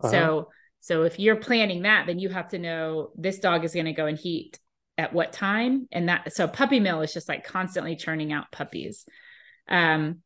Uh-huh. 0.00 0.10
So 0.10 0.48
so 0.80 1.02
if 1.02 1.18
you're 1.18 1.36
planning 1.36 1.82
that, 1.82 2.06
then 2.06 2.18
you 2.18 2.28
have 2.28 2.48
to 2.48 2.58
know 2.58 3.10
this 3.16 3.38
dog 3.38 3.64
is 3.64 3.72
going 3.72 3.86
to 3.86 3.92
go 3.92 4.06
in 4.06 4.16
heat 4.16 4.58
at 4.98 5.12
what 5.12 5.32
time 5.32 5.86
and 5.92 6.08
that 6.08 6.32
so 6.32 6.48
puppy 6.48 6.80
mill 6.80 7.02
is 7.02 7.12
just 7.12 7.28
like 7.28 7.44
constantly 7.44 7.96
churning 7.96 8.32
out 8.32 8.50
puppies. 8.50 9.04
Um 9.68 10.22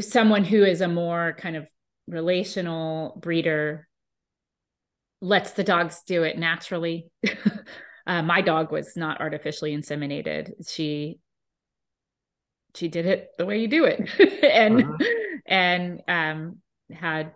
someone 0.00 0.44
who 0.44 0.64
is 0.64 0.80
a 0.80 0.88
more 0.88 1.36
kind 1.38 1.56
of 1.56 1.68
relational 2.08 3.18
breeder 3.22 3.86
lets 5.20 5.52
the 5.52 5.64
dogs 5.64 6.02
do 6.06 6.22
it 6.22 6.38
naturally. 6.38 7.10
uh, 8.06 8.22
my 8.22 8.40
dog 8.40 8.70
was 8.70 8.96
not 8.96 9.20
artificially 9.20 9.76
inseminated. 9.76 10.52
She 10.68 11.18
she 12.74 12.88
did 12.88 13.06
it 13.06 13.30
the 13.38 13.46
way 13.46 13.58
you 13.58 13.68
do 13.68 13.84
it, 13.84 14.08
and 14.44 14.84
uh-huh. 14.84 15.04
and 15.46 16.02
um, 16.08 16.56
had 16.90 17.32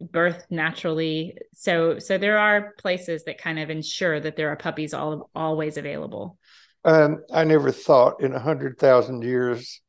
birth 0.00 0.44
naturally. 0.50 1.36
So 1.54 1.98
so 1.98 2.18
there 2.18 2.38
are 2.38 2.72
places 2.78 3.24
that 3.24 3.38
kind 3.38 3.58
of 3.58 3.70
ensure 3.70 4.18
that 4.18 4.36
there 4.36 4.50
are 4.50 4.56
puppies 4.56 4.94
all 4.94 5.30
always 5.34 5.76
available. 5.76 6.38
Um, 6.84 7.22
I 7.32 7.44
never 7.44 7.70
thought 7.70 8.22
in 8.22 8.32
a 8.32 8.40
hundred 8.40 8.78
thousand 8.78 9.22
years 9.22 9.80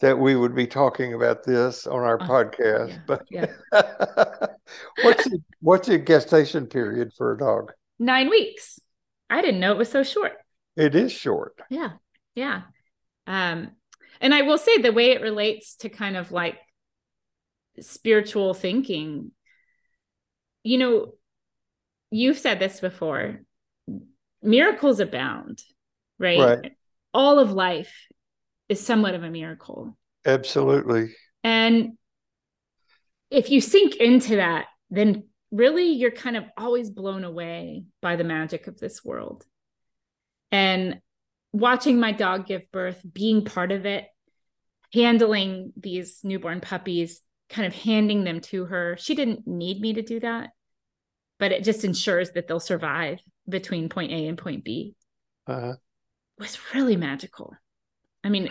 that 0.00 0.18
we 0.18 0.34
would 0.34 0.54
be 0.54 0.66
talking 0.66 1.12
about 1.14 1.44
this 1.44 1.86
on 1.86 2.00
our 2.00 2.22
uh, 2.22 2.26
podcast. 2.26 2.90
Yeah, 2.90 2.98
but 3.06 3.22
yeah. 3.30 3.46
what's 5.02 5.24
the, 5.24 5.42
what's 5.60 5.88
the 5.88 5.98
gestation 5.98 6.66
period 6.66 7.12
for 7.16 7.32
a 7.32 7.38
dog? 7.38 7.72
Nine 7.98 8.30
weeks. 8.30 8.78
I 9.30 9.40
didn't 9.42 9.60
know 9.60 9.72
it 9.72 9.78
was 9.78 9.90
so 9.90 10.02
short. 10.02 10.32
It 10.76 10.94
is 10.94 11.12
short. 11.12 11.58
Yeah, 11.70 11.92
yeah. 12.34 12.62
Um, 13.26 13.70
and 14.20 14.34
I 14.34 14.42
will 14.42 14.58
say 14.58 14.78
the 14.78 14.92
way 14.92 15.12
it 15.12 15.22
relates 15.22 15.76
to 15.76 15.88
kind 15.88 16.16
of 16.16 16.32
like 16.32 16.58
spiritual 17.80 18.54
thinking. 18.54 19.30
You 20.62 20.78
know, 20.78 21.12
you've 22.10 22.38
said 22.38 22.58
this 22.58 22.80
before. 22.80 23.40
Miracles 24.42 25.00
abound, 25.00 25.62
right? 26.18 26.38
right. 26.38 26.72
All 27.14 27.38
of 27.38 27.52
life 27.52 28.06
is 28.68 28.84
somewhat 28.84 29.14
of 29.14 29.22
a 29.22 29.30
miracle. 29.30 29.96
Absolutely. 30.24 31.14
And 31.42 31.96
if 33.30 33.50
you 33.50 33.60
sink 33.60 33.96
into 33.96 34.36
that, 34.36 34.66
then 34.90 35.24
really 35.50 35.92
you're 35.92 36.10
kind 36.10 36.36
of 36.36 36.44
always 36.56 36.90
blown 36.90 37.24
away 37.24 37.84
by 38.00 38.16
the 38.16 38.24
magic 38.24 38.66
of 38.66 38.78
this 38.78 39.04
world. 39.04 39.44
And 40.52 41.00
watching 41.52 41.98
my 41.98 42.12
dog 42.12 42.46
give 42.46 42.70
birth, 42.72 43.00
being 43.10 43.44
part 43.44 43.72
of 43.72 43.86
it, 43.86 44.06
handling 44.92 45.72
these 45.76 46.20
newborn 46.22 46.60
puppies, 46.60 47.20
kind 47.48 47.66
of 47.66 47.74
handing 47.74 48.24
them 48.24 48.40
to 48.40 48.64
her. 48.66 48.96
She 48.98 49.14
didn't 49.14 49.46
need 49.46 49.80
me 49.80 49.94
to 49.94 50.02
do 50.02 50.20
that, 50.20 50.50
but 51.38 51.52
it 51.52 51.64
just 51.64 51.84
ensures 51.84 52.30
that 52.32 52.46
they'll 52.46 52.60
survive 52.60 53.18
between 53.48 53.88
point 53.88 54.12
A 54.12 54.26
and 54.28 54.38
point 54.38 54.64
B. 54.64 54.94
Uh-huh. 55.46 55.74
was 56.38 56.58
really 56.74 56.96
magical. 56.96 57.54
I 58.22 58.28
mean, 58.28 58.46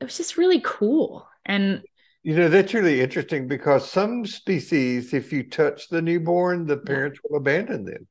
it 0.00 0.04
was 0.04 0.16
just 0.16 0.36
really 0.38 0.60
cool. 0.64 1.28
And 1.44 1.82
you 2.22 2.34
know, 2.34 2.48
that's 2.48 2.74
really 2.74 3.00
interesting 3.00 3.48
because 3.48 3.90
some 3.90 4.26
species, 4.26 5.14
if 5.14 5.32
you 5.32 5.48
touch 5.48 5.88
the 5.88 6.02
newborn, 6.02 6.66
the 6.66 6.76
parents 6.76 7.20
will 7.24 7.38
abandon 7.38 7.84
them. 7.84 8.06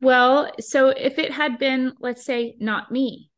Well, 0.00 0.52
so 0.60 0.88
if 0.88 1.18
it 1.18 1.32
had 1.32 1.58
been, 1.58 1.92
let's 2.00 2.24
say, 2.24 2.56
not 2.58 2.90
me, 2.90 3.30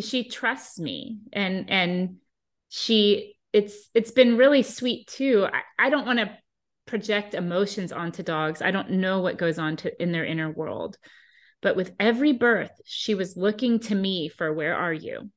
she 0.00 0.28
trusts 0.28 0.78
me 0.78 1.18
and 1.32 1.68
and 1.70 2.16
she 2.68 3.34
it's 3.52 3.88
it's 3.94 4.10
been 4.10 4.36
really 4.36 4.62
sweet 4.62 5.06
too. 5.08 5.46
I, 5.50 5.86
I 5.86 5.90
don't 5.90 6.06
want 6.06 6.18
to 6.20 6.36
project 6.86 7.34
emotions 7.34 7.92
onto 7.92 8.22
dogs. 8.22 8.62
I 8.62 8.70
don't 8.70 8.92
know 8.92 9.20
what 9.20 9.38
goes 9.38 9.58
on 9.58 9.76
to 9.76 10.02
in 10.02 10.12
their 10.12 10.24
inner 10.24 10.50
world. 10.50 10.96
But 11.60 11.76
with 11.76 11.92
every 11.98 12.32
birth, 12.32 12.70
she 12.84 13.14
was 13.14 13.36
looking 13.36 13.80
to 13.80 13.94
me 13.94 14.28
for 14.28 14.52
where 14.52 14.76
are 14.76 14.92
you? 14.92 15.30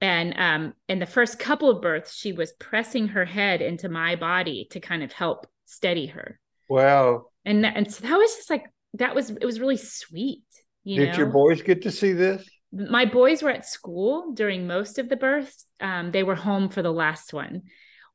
And 0.00 0.34
um, 0.38 0.74
in 0.88 1.00
the 1.00 1.06
first 1.06 1.38
couple 1.38 1.70
of 1.70 1.82
births, 1.82 2.14
she 2.14 2.32
was 2.32 2.52
pressing 2.52 3.08
her 3.08 3.24
head 3.24 3.60
into 3.60 3.88
my 3.88 4.16
body 4.16 4.68
to 4.70 4.80
kind 4.80 5.02
of 5.02 5.12
help 5.12 5.46
steady 5.66 6.06
her. 6.06 6.38
Wow. 6.68 7.26
And 7.44 7.64
and 7.64 7.92
so 7.92 8.06
that 8.06 8.16
was 8.16 8.34
just 8.36 8.50
like 8.50 8.64
that 8.94 9.14
was 9.14 9.30
it 9.30 9.44
was 9.44 9.60
really 9.60 9.76
sweet. 9.76 10.44
You 10.84 11.00
Did 11.00 11.12
know? 11.12 11.18
your 11.18 11.26
boys 11.26 11.62
get 11.62 11.82
to 11.82 11.90
see 11.90 12.12
this? 12.12 12.48
My 12.72 13.06
boys 13.06 13.42
were 13.42 13.50
at 13.50 13.66
school 13.66 14.32
during 14.34 14.66
most 14.66 14.98
of 14.98 15.08
the 15.08 15.16
births. 15.16 15.66
Um, 15.80 16.10
they 16.10 16.22
were 16.22 16.34
home 16.34 16.68
for 16.68 16.82
the 16.82 16.92
last 16.92 17.32
one. 17.32 17.62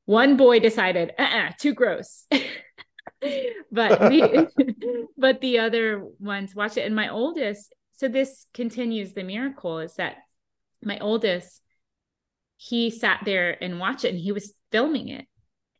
One 0.06 0.38
boy 0.38 0.60
decided, 0.60 1.12
uh-uh, 1.18 1.52
too 1.60 1.74
gross. 1.74 2.26
but 3.72 4.00
the 4.00 4.48
but 5.18 5.42
the 5.42 5.60
other 5.60 6.06
ones 6.20 6.56
watch 6.56 6.78
it. 6.78 6.86
And 6.86 6.96
my 6.96 7.10
oldest, 7.10 7.74
so 7.96 8.08
this 8.08 8.46
continues 8.54 9.14
the 9.14 9.24
miracle 9.24 9.80
is 9.80 9.96
that 9.96 10.18
my 10.84 11.00
oldest, 11.00 11.62
he 12.64 12.90
sat 12.90 13.20
there 13.26 13.62
and 13.62 13.78
watched 13.78 14.06
it 14.06 14.14
and 14.14 14.20
he 14.20 14.32
was 14.32 14.54
filming 14.72 15.10
it. 15.10 15.26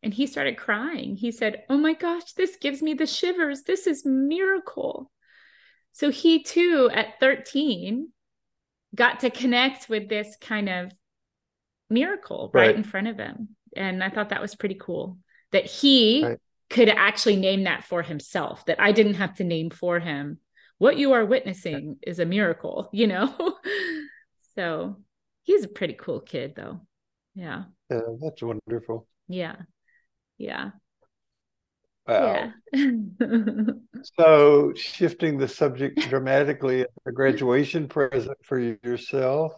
And 0.02 0.12
he 0.12 0.26
started 0.26 0.58
crying. 0.58 1.16
He 1.16 1.32
said, 1.32 1.62
Oh 1.70 1.78
my 1.78 1.94
gosh, 1.94 2.34
this 2.34 2.56
gives 2.56 2.82
me 2.82 2.92
the 2.92 3.06
shivers. 3.06 3.62
This 3.62 3.86
is 3.86 4.04
miracle. 4.04 5.10
So 5.92 6.10
he 6.10 6.42
too, 6.42 6.90
at 6.92 7.18
13, 7.20 8.10
got 8.94 9.20
to 9.20 9.30
connect 9.30 9.88
with 9.88 10.10
this 10.10 10.36
kind 10.42 10.68
of 10.68 10.92
miracle 11.88 12.50
right, 12.52 12.66
right 12.66 12.76
in 12.76 12.84
front 12.84 13.08
of 13.08 13.16
him. 13.16 13.56
And 13.74 14.04
I 14.04 14.10
thought 14.10 14.28
that 14.28 14.42
was 14.42 14.54
pretty 14.54 14.76
cool 14.78 15.16
that 15.52 15.64
he 15.64 16.22
right. 16.22 16.38
could 16.68 16.90
actually 16.90 17.36
name 17.36 17.64
that 17.64 17.84
for 17.84 18.02
himself, 18.02 18.66
that 18.66 18.78
I 18.78 18.92
didn't 18.92 19.14
have 19.14 19.36
to 19.36 19.44
name 19.44 19.70
for 19.70 20.00
him. 20.00 20.38
What 20.76 20.98
you 20.98 21.12
are 21.12 21.24
witnessing 21.24 21.96
is 22.02 22.18
a 22.18 22.26
miracle, 22.26 22.90
you 22.92 23.06
know? 23.06 23.56
so 24.54 24.98
he's 25.44 25.64
a 25.64 25.68
pretty 25.68 25.94
cool 25.94 26.20
kid, 26.20 26.54
though. 26.56 26.80
Yeah. 27.34 27.64
Yeah, 27.90 28.00
that's 28.20 28.42
wonderful. 28.42 29.06
Yeah. 29.28 29.56
Yeah. 30.38 30.70
Wow. 32.06 32.52
Yeah. 32.72 32.86
so 34.18 34.72
shifting 34.74 35.38
the 35.38 35.48
subject 35.48 36.00
dramatically, 36.08 36.84
a 37.06 37.12
graduation 37.12 37.88
present 37.88 38.36
for 38.44 38.58
yourself. 38.58 39.54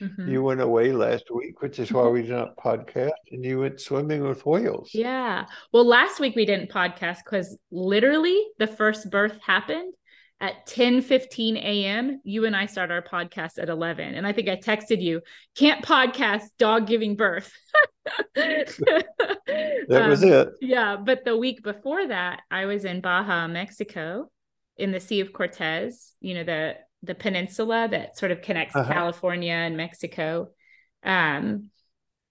Mm-hmm. 0.00 0.28
You 0.28 0.42
went 0.42 0.60
away 0.60 0.92
last 0.92 1.24
week, 1.32 1.62
which 1.62 1.78
is 1.78 1.92
why 1.92 2.02
mm-hmm. 2.02 2.14
we 2.14 2.22
didn't 2.22 2.56
podcast, 2.56 3.12
and 3.30 3.44
you 3.44 3.60
went 3.60 3.80
swimming 3.80 4.26
with 4.26 4.44
whales. 4.44 4.90
Yeah. 4.92 5.46
Well, 5.72 5.86
last 5.86 6.18
week 6.18 6.34
we 6.34 6.44
didn't 6.44 6.70
podcast 6.70 7.18
because 7.24 7.56
literally 7.70 8.44
the 8.58 8.66
first 8.66 9.08
birth 9.10 9.38
happened 9.40 9.94
at 10.44 10.66
10 10.66 11.00
15 11.00 11.56
a.m. 11.56 12.20
You 12.22 12.44
and 12.44 12.54
I 12.54 12.66
start 12.66 12.90
our 12.90 13.00
podcast 13.00 13.58
at 13.58 13.70
11. 13.70 14.14
And 14.14 14.26
I 14.26 14.32
think 14.32 14.48
I 14.50 14.56
texted 14.56 15.00
you, 15.00 15.22
can't 15.56 15.82
podcast 15.82 16.44
dog 16.58 16.86
giving 16.86 17.16
birth. 17.16 17.50
that 18.34 19.86
um, 19.90 20.10
was 20.10 20.22
it. 20.22 20.48
Yeah. 20.60 20.96
But 20.96 21.24
the 21.24 21.36
week 21.36 21.62
before 21.62 22.08
that, 22.08 22.42
I 22.50 22.66
was 22.66 22.84
in 22.84 23.00
Baja, 23.00 23.48
Mexico, 23.48 24.30
in 24.76 24.92
the 24.92 25.00
Sea 25.00 25.20
of 25.20 25.32
Cortez, 25.32 26.12
you 26.20 26.34
know, 26.34 26.44
the 26.44 26.74
the 27.02 27.14
peninsula 27.14 27.88
that 27.90 28.18
sort 28.18 28.32
of 28.32 28.42
connects 28.42 28.76
uh-huh. 28.76 28.92
California 28.92 29.52
and 29.52 29.78
Mexico. 29.78 30.50
Um, 31.02 31.70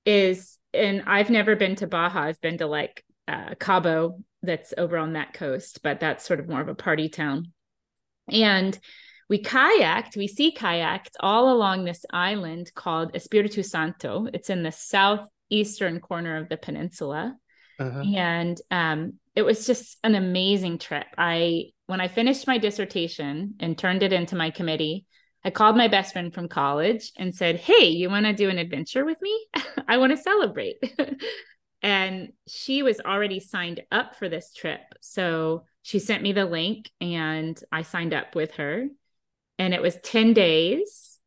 is 0.05 0.59
and 0.71 1.03
I've 1.07 1.31
never 1.31 1.55
been 1.55 1.75
to 1.77 1.87
Baja. 1.87 2.21
I've 2.21 2.41
been 2.41 2.59
to 2.59 2.67
like 2.67 3.03
uh, 3.27 3.55
Cabo, 3.59 4.19
that's 4.43 4.73
over 4.77 4.97
on 4.97 5.13
that 5.13 5.33
coast, 5.33 5.79
but 5.81 5.99
that's 5.99 6.25
sort 6.25 6.39
of 6.39 6.47
more 6.49 6.61
of 6.61 6.67
a 6.67 6.75
party 6.75 7.09
town. 7.09 7.53
And 8.29 8.77
we 9.29 9.41
kayaked, 9.41 10.15
we 10.15 10.27
sea 10.27 10.55
kayaked 10.55 11.15
all 11.19 11.51
along 11.51 11.85
this 11.85 12.05
island 12.11 12.71
called 12.75 13.13
Espiritu 13.13 13.63
Santo. 13.63 14.27
It's 14.33 14.49
in 14.49 14.63
the 14.63 14.71
southeastern 14.71 15.99
corner 15.99 16.37
of 16.37 16.49
the 16.49 16.57
peninsula. 16.57 17.35
Uh-huh. 17.79 18.03
And 18.15 18.59
um, 18.69 19.13
it 19.35 19.41
was 19.41 19.65
just 19.65 19.97
an 20.03 20.15
amazing 20.15 20.77
trip. 20.77 21.07
I, 21.17 21.71
when 21.87 22.01
I 22.01 22.07
finished 22.07 22.47
my 22.47 22.57
dissertation 22.57 23.55
and 23.59 23.77
turned 23.77 24.03
it 24.03 24.13
into 24.13 24.35
my 24.35 24.51
committee, 24.51 25.05
I 25.45 25.49
called 25.49 25.75
my 25.75 25.87
best 25.87 26.13
friend 26.13 26.33
from 26.33 26.47
college 26.47 27.11
and 27.17 27.35
said, 27.35 27.57
Hey, 27.57 27.87
you 27.87 28.09
want 28.09 28.25
to 28.25 28.33
do 28.33 28.49
an 28.49 28.57
adventure 28.57 29.03
with 29.03 29.21
me? 29.21 29.47
I 29.87 29.97
want 29.97 30.11
to 30.11 30.21
celebrate. 30.21 30.77
and 31.83 32.31
she 32.47 32.81
was 32.81 33.01
already 33.01 33.41
signed 33.41 33.81
up 33.91 34.15
for 34.15 34.29
this 34.29 34.53
trip. 34.53 34.79
So 35.01 35.65
she 35.81 35.99
sent 35.99 36.23
me 36.23 36.31
the 36.31 36.45
link 36.45 36.89
and 37.01 37.61
I 37.71 37.81
signed 37.81 38.13
up 38.13 38.35
with 38.35 38.53
her. 38.53 38.87
And 39.59 39.73
it 39.73 39.81
was 39.81 39.97
10 39.97 40.33
days, 40.33 41.19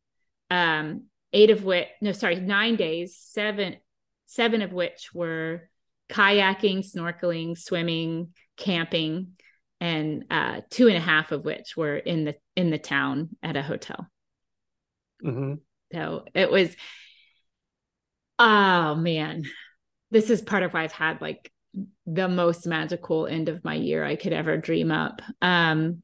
um, 0.49 1.03
eight 1.31 1.51
of 1.51 1.63
which, 1.63 1.87
no, 2.01 2.11
sorry, 2.11 2.39
nine 2.39 2.75
days, 2.75 3.15
seven, 3.15 3.77
seven 4.25 4.63
of 4.63 4.73
which 4.73 5.11
were 5.13 5.69
kayaking, 6.09 6.79
snorkeling, 6.79 7.55
swimming, 7.57 8.33
camping, 8.57 9.33
and 9.79 10.25
uh, 10.31 10.61
two 10.71 10.87
and 10.87 10.97
a 10.97 11.01
half 11.01 11.31
of 11.31 11.45
which 11.45 11.77
were 11.77 11.95
in 11.95 12.25
the 12.25 12.35
in 12.55 12.71
the 12.71 12.79
town 12.79 13.29
at 13.43 13.55
a 13.55 13.61
hotel. 13.61 14.07
Mm-hmm. 15.23 15.53
So 15.93 16.25
it 16.33 16.51
was, 16.51 16.75
oh 18.39 18.95
man, 18.95 19.43
this 20.11 20.29
is 20.29 20.41
part 20.41 20.63
of 20.63 20.73
why 20.73 20.83
I've 20.83 20.91
had 20.91 21.21
like 21.21 21.51
the 22.05 22.27
most 22.27 22.65
magical 22.65 23.27
end 23.27 23.49
of 23.49 23.63
my 23.63 23.75
year 23.75 24.03
I 24.03 24.15
could 24.15 24.33
ever 24.33 24.57
dream 24.57 24.91
up. 24.91 25.21
Um, 25.41 26.01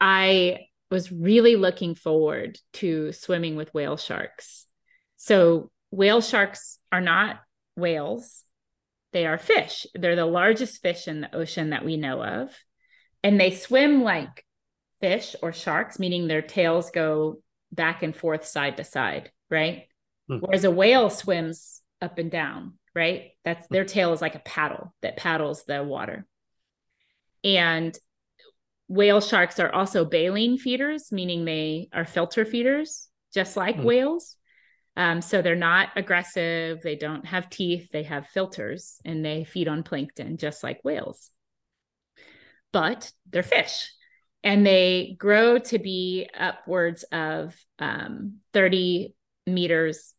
I 0.00 0.66
was 0.90 1.12
really 1.12 1.56
looking 1.56 1.94
forward 1.94 2.58
to 2.74 3.12
swimming 3.12 3.56
with 3.56 3.72
whale 3.74 3.96
sharks. 3.96 4.66
So, 5.16 5.70
whale 5.90 6.20
sharks 6.20 6.78
are 6.90 7.00
not 7.00 7.40
whales, 7.76 8.44
they 9.12 9.26
are 9.26 9.38
fish. 9.38 9.86
They're 9.94 10.16
the 10.16 10.26
largest 10.26 10.82
fish 10.82 11.06
in 11.06 11.20
the 11.20 11.34
ocean 11.34 11.70
that 11.70 11.84
we 11.84 11.96
know 11.96 12.22
of. 12.22 12.50
And 13.22 13.38
they 13.38 13.50
swim 13.50 14.02
like 14.02 14.44
fish 15.00 15.36
or 15.42 15.52
sharks, 15.52 15.98
meaning 15.98 16.26
their 16.26 16.42
tails 16.42 16.90
go 16.90 17.40
back 17.70 18.02
and 18.02 18.16
forth 18.16 18.44
side 18.44 18.78
to 18.78 18.84
side, 18.84 19.30
right? 19.50 19.84
Mm-hmm. 20.30 20.44
Whereas 20.44 20.64
a 20.64 20.70
whale 20.70 21.10
swims 21.10 21.82
up 22.00 22.18
and 22.18 22.30
down 22.30 22.74
right? 22.94 23.30
That's 23.44 23.66
their 23.68 23.84
tail 23.84 24.12
is 24.12 24.20
like 24.20 24.34
a 24.34 24.40
paddle 24.40 24.94
that 25.02 25.16
paddles 25.16 25.64
the 25.64 25.82
water. 25.82 26.26
And 27.44 27.96
whale 28.88 29.20
sharks 29.20 29.58
are 29.58 29.72
also 29.72 30.04
baleen 30.04 30.58
feeders, 30.58 31.10
meaning 31.10 31.44
they 31.44 31.88
are 31.92 32.04
filter 32.04 32.44
feeders, 32.44 33.08
just 33.34 33.56
like 33.56 33.76
mm. 33.76 33.84
whales. 33.84 34.36
Um, 34.96 35.22
so 35.22 35.40
they're 35.40 35.56
not 35.56 35.88
aggressive. 35.96 36.82
They 36.82 36.96
don't 36.96 37.24
have 37.26 37.48
teeth. 37.48 37.88
They 37.92 38.02
have 38.02 38.28
filters 38.28 39.00
and 39.04 39.24
they 39.24 39.44
feed 39.44 39.68
on 39.68 39.82
plankton, 39.82 40.36
just 40.36 40.62
like 40.62 40.84
whales. 40.84 41.30
But 42.72 43.10
they're 43.30 43.42
fish 43.42 43.90
and 44.44 44.66
they 44.66 45.16
grow 45.18 45.58
to 45.58 45.78
be 45.78 46.28
upwards 46.38 47.04
of 47.04 47.54
um, 47.78 48.40
30 48.52 49.14
meters 49.46 50.14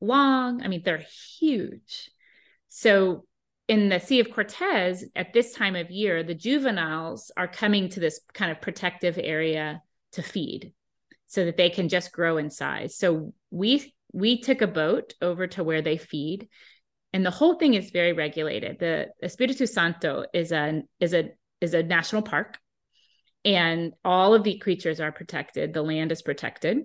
long. 0.00 0.62
I 0.62 0.68
mean, 0.68 0.82
they're 0.84 1.04
huge. 1.38 2.10
So 2.76 3.24
in 3.68 3.88
the 3.88 4.00
Sea 4.00 4.20
of 4.20 4.30
Cortez 4.30 5.02
at 5.16 5.32
this 5.32 5.54
time 5.54 5.76
of 5.76 5.90
year, 5.90 6.22
the 6.22 6.34
juveniles 6.34 7.32
are 7.34 7.48
coming 7.48 7.88
to 7.88 8.00
this 8.00 8.20
kind 8.34 8.52
of 8.52 8.60
protective 8.60 9.18
area 9.18 9.80
to 10.12 10.22
feed 10.22 10.74
so 11.26 11.46
that 11.46 11.56
they 11.56 11.70
can 11.70 11.88
just 11.88 12.12
grow 12.12 12.36
in 12.36 12.50
size. 12.50 12.94
So 12.94 13.32
we 13.50 13.94
we 14.12 14.42
took 14.42 14.60
a 14.60 14.66
boat 14.66 15.14
over 15.22 15.46
to 15.46 15.64
where 15.64 15.80
they 15.80 15.96
feed 15.96 16.50
and 17.14 17.24
the 17.24 17.30
whole 17.30 17.54
thing 17.54 17.72
is 17.72 17.92
very 17.92 18.12
regulated. 18.12 18.78
The 18.78 19.06
Espiritu 19.22 19.66
Santo 19.66 20.26
is 20.34 20.52
a 20.52 20.82
is 21.00 21.14
a 21.14 21.30
is 21.62 21.72
a 21.72 21.82
national 21.82 22.20
park 22.20 22.58
and 23.42 23.94
all 24.04 24.34
of 24.34 24.44
the 24.44 24.58
creatures 24.58 25.00
are 25.00 25.12
protected. 25.12 25.72
The 25.72 25.80
land 25.80 26.12
is 26.12 26.20
protected. 26.20 26.80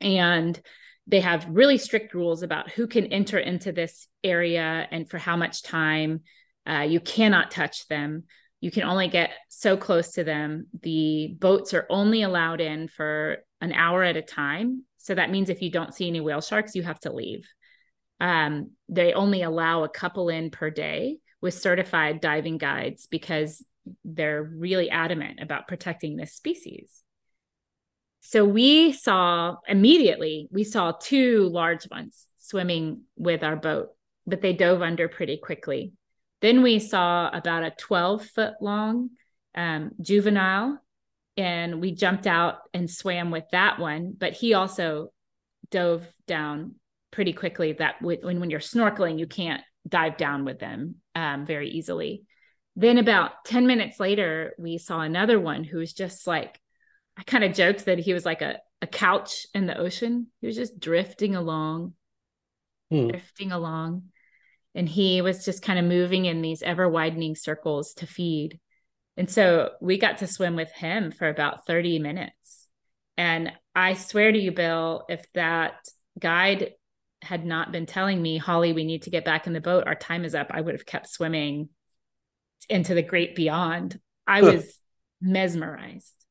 And 0.00 0.60
they 1.06 1.20
have 1.20 1.46
really 1.48 1.78
strict 1.78 2.14
rules 2.14 2.42
about 2.42 2.70
who 2.70 2.86
can 2.86 3.06
enter 3.06 3.38
into 3.38 3.72
this 3.72 4.08
area 4.22 4.86
and 4.90 5.08
for 5.08 5.18
how 5.18 5.36
much 5.36 5.62
time. 5.62 6.20
Uh, 6.66 6.80
you 6.80 6.98
cannot 6.98 7.50
touch 7.50 7.86
them. 7.88 8.24
You 8.60 8.70
can 8.70 8.84
only 8.84 9.08
get 9.08 9.30
so 9.50 9.76
close 9.76 10.12
to 10.12 10.24
them. 10.24 10.68
The 10.82 11.36
boats 11.38 11.74
are 11.74 11.86
only 11.90 12.22
allowed 12.22 12.62
in 12.62 12.88
for 12.88 13.44
an 13.60 13.72
hour 13.72 14.02
at 14.02 14.16
a 14.16 14.22
time. 14.22 14.84
So 14.96 15.14
that 15.14 15.30
means 15.30 15.50
if 15.50 15.60
you 15.60 15.70
don't 15.70 15.94
see 15.94 16.08
any 16.08 16.20
whale 16.20 16.40
sharks, 16.40 16.74
you 16.74 16.82
have 16.82 17.00
to 17.00 17.12
leave. 17.12 17.46
Um, 18.20 18.70
they 18.88 19.12
only 19.12 19.42
allow 19.42 19.84
a 19.84 19.90
couple 19.90 20.30
in 20.30 20.50
per 20.50 20.70
day 20.70 21.18
with 21.42 21.52
certified 21.52 22.22
diving 22.22 22.56
guides 22.56 23.06
because 23.10 23.62
they're 24.02 24.42
really 24.42 24.88
adamant 24.88 25.40
about 25.42 25.68
protecting 25.68 26.16
this 26.16 26.32
species. 26.32 27.03
So 28.26 28.42
we 28.46 28.92
saw 28.92 29.56
immediately, 29.68 30.48
we 30.50 30.64
saw 30.64 30.92
two 30.92 31.46
large 31.50 31.86
ones 31.90 32.26
swimming 32.38 33.02
with 33.16 33.42
our 33.42 33.54
boat, 33.54 33.90
but 34.26 34.40
they 34.40 34.54
dove 34.54 34.80
under 34.80 35.08
pretty 35.08 35.36
quickly. 35.36 35.92
Then 36.40 36.62
we 36.62 36.78
saw 36.78 37.28
about 37.28 37.64
a 37.64 37.74
12 37.76 38.24
foot 38.24 38.54
long 38.62 39.10
um, 39.54 39.90
juvenile, 40.00 40.78
and 41.36 41.82
we 41.82 41.92
jumped 41.92 42.26
out 42.26 42.60
and 42.72 42.90
swam 42.90 43.30
with 43.30 43.44
that 43.52 43.78
one. 43.78 44.14
But 44.16 44.32
he 44.32 44.54
also 44.54 45.12
dove 45.70 46.06
down 46.26 46.76
pretty 47.10 47.34
quickly. 47.34 47.74
That 47.74 48.00
when 48.00 48.40
when 48.40 48.48
you're 48.48 48.58
snorkeling, 48.58 49.18
you 49.18 49.26
can't 49.26 49.62
dive 49.86 50.16
down 50.16 50.46
with 50.46 50.58
them 50.58 50.94
um, 51.14 51.44
very 51.44 51.68
easily. 51.68 52.22
Then 52.74 52.96
about 52.96 53.44
10 53.44 53.66
minutes 53.66 54.00
later, 54.00 54.54
we 54.58 54.78
saw 54.78 55.00
another 55.00 55.38
one 55.38 55.62
who 55.62 55.76
was 55.76 55.92
just 55.92 56.26
like, 56.26 56.58
I 57.16 57.22
kind 57.22 57.44
of 57.44 57.54
joked 57.54 57.84
that 57.86 57.98
he 57.98 58.12
was 58.12 58.24
like 58.24 58.42
a, 58.42 58.58
a 58.82 58.86
couch 58.86 59.46
in 59.54 59.66
the 59.66 59.78
ocean. 59.78 60.28
He 60.40 60.46
was 60.46 60.56
just 60.56 60.78
drifting 60.78 61.36
along, 61.36 61.94
hmm. 62.90 63.08
drifting 63.08 63.52
along. 63.52 64.04
And 64.74 64.88
he 64.88 65.22
was 65.22 65.44
just 65.44 65.62
kind 65.62 65.78
of 65.78 65.84
moving 65.84 66.24
in 66.24 66.42
these 66.42 66.62
ever 66.62 66.88
widening 66.88 67.36
circles 67.36 67.94
to 67.94 68.06
feed. 68.06 68.58
And 69.16 69.30
so 69.30 69.70
we 69.80 69.98
got 69.98 70.18
to 70.18 70.26
swim 70.26 70.56
with 70.56 70.72
him 70.72 71.12
for 71.12 71.28
about 71.28 71.66
30 71.66 72.00
minutes. 72.00 72.68
And 73.16 73.52
I 73.74 73.94
swear 73.94 74.32
to 74.32 74.38
you, 74.38 74.50
Bill, 74.50 75.04
if 75.08 75.24
that 75.34 75.74
guide 76.18 76.72
had 77.22 77.46
not 77.46 77.72
been 77.72 77.86
telling 77.86 78.20
me, 78.20 78.38
Holly, 78.38 78.72
we 78.72 78.84
need 78.84 79.02
to 79.02 79.10
get 79.10 79.24
back 79.24 79.46
in 79.46 79.52
the 79.52 79.60
boat, 79.60 79.86
our 79.86 79.94
time 79.94 80.24
is 80.24 80.34
up, 80.34 80.48
I 80.50 80.60
would 80.60 80.74
have 80.74 80.86
kept 80.86 81.08
swimming 81.08 81.68
into 82.68 82.94
the 82.94 83.02
great 83.02 83.34
beyond. 83.34 83.98
I 84.26 84.42
was 84.42 84.78
mesmerized. 85.20 86.23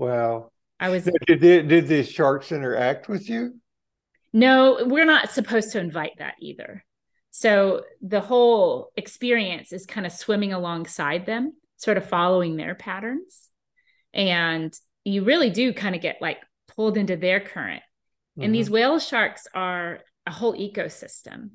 Wow. 0.00 0.50
I 0.80 0.88
was. 0.88 1.04
Did, 1.26 1.40
did, 1.40 1.68
did 1.68 1.86
the 1.86 2.02
sharks 2.02 2.52
interact 2.52 3.06
with 3.06 3.28
you? 3.28 3.60
No, 4.32 4.78
we're 4.86 5.04
not 5.04 5.30
supposed 5.30 5.72
to 5.72 5.78
invite 5.78 6.12
that 6.18 6.36
either. 6.40 6.86
So 7.32 7.82
the 8.00 8.22
whole 8.22 8.92
experience 8.96 9.74
is 9.74 9.84
kind 9.84 10.06
of 10.06 10.12
swimming 10.12 10.54
alongside 10.54 11.26
them, 11.26 11.52
sort 11.76 11.98
of 11.98 12.08
following 12.08 12.56
their 12.56 12.74
patterns. 12.74 13.50
And 14.14 14.74
you 15.04 15.22
really 15.22 15.50
do 15.50 15.74
kind 15.74 15.94
of 15.94 16.00
get 16.00 16.16
like 16.22 16.38
pulled 16.68 16.96
into 16.96 17.16
their 17.18 17.38
current. 17.38 17.82
Mm-hmm. 17.82 18.42
And 18.44 18.54
these 18.54 18.66
mm-hmm. 18.66 18.74
whale 18.74 18.98
sharks 19.00 19.46
are 19.54 19.98
a 20.26 20.30
whole 20.30 20.54
ecosystem. 20.54 21.50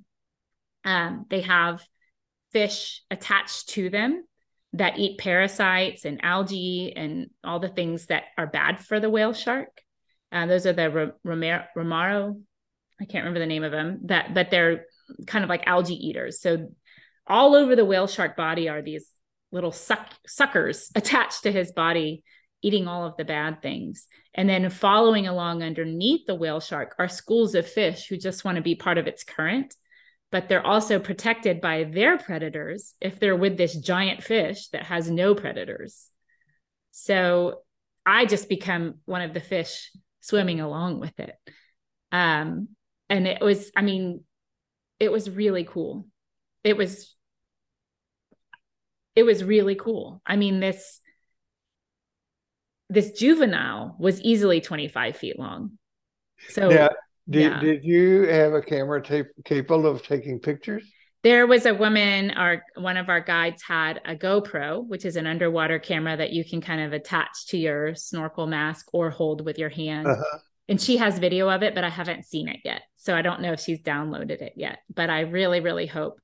Um, 0.84 1.26
they 1.32 1.42
have 1.42 1.84
fish 2.52 3.02
attached 3.10 3.70
to 3.70 3.90
them 3.90 4.24
that 4.76 5.00
eat 5.00 5.18
parasites 5.18 6.06
and 6.06 6.24
algae 6.24 6.94
and 6.96 7.30
all 7.44 7.60
the 7.60 7.70
things 7.70 8.08
that 8.08 8.24
are 8.38 8.48
bad 8.48 8.84
for 8.84 9.00
the 9.00 9.10
whale 9.10 9.34
shark. 9.34 9.70
Uh, 10.32 10.46
those 10.48 10.66
are 10.66 10.74
the 10.74 11.14
remora, 11.24 12.34
I 13.00 13.06
can't 13.06 13.24
remember 13.24 13.40
the 13.40 13.46
name 13.46 13.64
of 13.64 13.72
them. 13.72 14.02
That, 14.06 14.34
but 14.34 14.52
they're 14.52 14.86
kind 15.28 15.44
of 15.44 15.50
like 15.50 15.66
algae 15.66 16.08
eaters. 16.08 16.42
So 16.42 16.74
all 17.26 17.56
over 17.56 17.76
the 17.76 17.86
whale 17.86 18.08
shark 18.08 18.36
body 18.36 18.68
are 18.68 18.82
these 18.82 19.08
little 19.52 19.72
suck, 19.72 20.10
suckers 20.28 20.92
attached 20.94 21.44
to 21.44 21.52
his 21.52 21.72
body, 21.72 22.24
eating 22.62 22.88
all 22.88 23.06
of 23.06 23.16
the 23.16 23.26
bad 23.26 23.62
things. 23.62 24.08
And 24.34 24.50
then 24.50 24.70
following 24.70 25.28
along 25.28 25.64
underneath 25.64 26.26
the 26.28 26.36
whale 26.36 26.60
shark 26.60 26.96
are 27.00 27.08
schools 27.08 27.56
of 27.56 27.66
fish 27.66 28.08
who 28.08 28.18
just 28.18 28.44
want 28.44 28.58
to 28.58 28.62
be 28.62 28.76
part 28.76 28.98
of 28.98 29.08
its 29.08 29.24
current 29.24 29.74
but 30.36 30.50
they're 30.50 30.68
also 30.68 31.00
protected 31.00 31.62
by 31.62 31.86
their 31.86 32.18
predators 32.18 32.96
if 33.00 33.22
they're 33.22 33.38
with 33.38 33.56
this 33.56 33.74
giant 33.74 34.22
fish 34.22 34.68
that 34.74 34.84
has 34.84 35.10
no 35.10 35.34
predators. 35.34 36.10
So 36.92 37.62
I 38.06 38.26
just 38.26 38.50
become 38.50 38.96
one 39.06 39.22
of 39.22 39.34
the 39.34 39.40
fish 39.40 39.94
swimming 40.20 40.60
along 40.60 41.00
with 41.00 41.18
it. 41.22 41.36
Um, 42.12 42.68
and 43.10 43.28
it 43.28 43.42
was, 43.42 43.72
I 43.78 43.82
mean, 43.82 44.26
it 45.00 45.10
was 45.10 45.30
really 45.30 45.64
cool. 45.64 46.06
It 46.66 46.76
was, 46.76 47.16
it 49.16 49.24
was 49.24 49.42
really 49.42 49.76
cool. 49.76 50.22
I 50.28 50.36
mean, 50.36 50.60
this, 50.60 51.00
this 52.90 53.14
juvenile 53.14 53.96
was 53.98 54.20
easily 54.20 54.60
25 54.60 55.16
feet 55.16 55.40
long. 55.40 55.78
So 56.50 56.70
yeah, 56.70 56.90
did, 57.30 57.42
yeah. 57.42 57.60
did 57.60 57.84
you 57.84 58.24
have 58.24 58.54
a 58.54 58.62
camera 58.62 59.02
tape 59.02 59.28
capable 59.44 59.88
of 59.88 60.04
taking 60.04 60.40
pictures? 60.40 60.84
There 61.24 61.48
was 61.48 61.66
a 61.66 61.74
woman, 61.74 62.30
our 62.32 62.62
one 62.76 62.98
of 62.98 63.10
our 63.10 63.20
guides 63.20 63.64
had 63.64 64.00
a 64.06 64.16
GoPro, 64.16 64.86
which 64.88 65.06
is 65.06 65.16
an 65.16 65.26
underwater 65.26 65.80
camera 65.80 66.16
that 66.16 66.32
you 66.34 66.46
can 66.46 66.62
kind 66.62 66.82
of 66.82 66.94
attach 66.94 67.48
to 67.48 67.58
your 67.58 67.96
snorkel 67.96 68.46
mask 68.46 68.88
or 68.94 69.10
hold 69.10 69.44
with 69.44 69.58
your 69.58 69.70
hand. 69.70 70.06
Uh-huh. 70.06 70.38
And 70.68 70.80
she 70.80 70.98
has 70.98 71.18
video 71.18 71.50
of 71.50 71.64
it, 71.64 71.74
but 71.74 71.84
I 71.84 71.90
haven't 71.90 72.26
seen 72.26 72.48
it 72.48 72.60
yet. 72.64 72.82
So 72.96 73.16
I 73.16 73.24
don't 73.24 73.42
know 73.42 73.54
if 73.54 73.60
she's 73.60 73.82
downloaded 73.82 74.42
it 74.42 74.54
yet. 74.56 74.80
But 74.94 75.10
I 75.10 75.22
really, 75.22 75.62
really 75.62 75.88
hope 75.88 76.20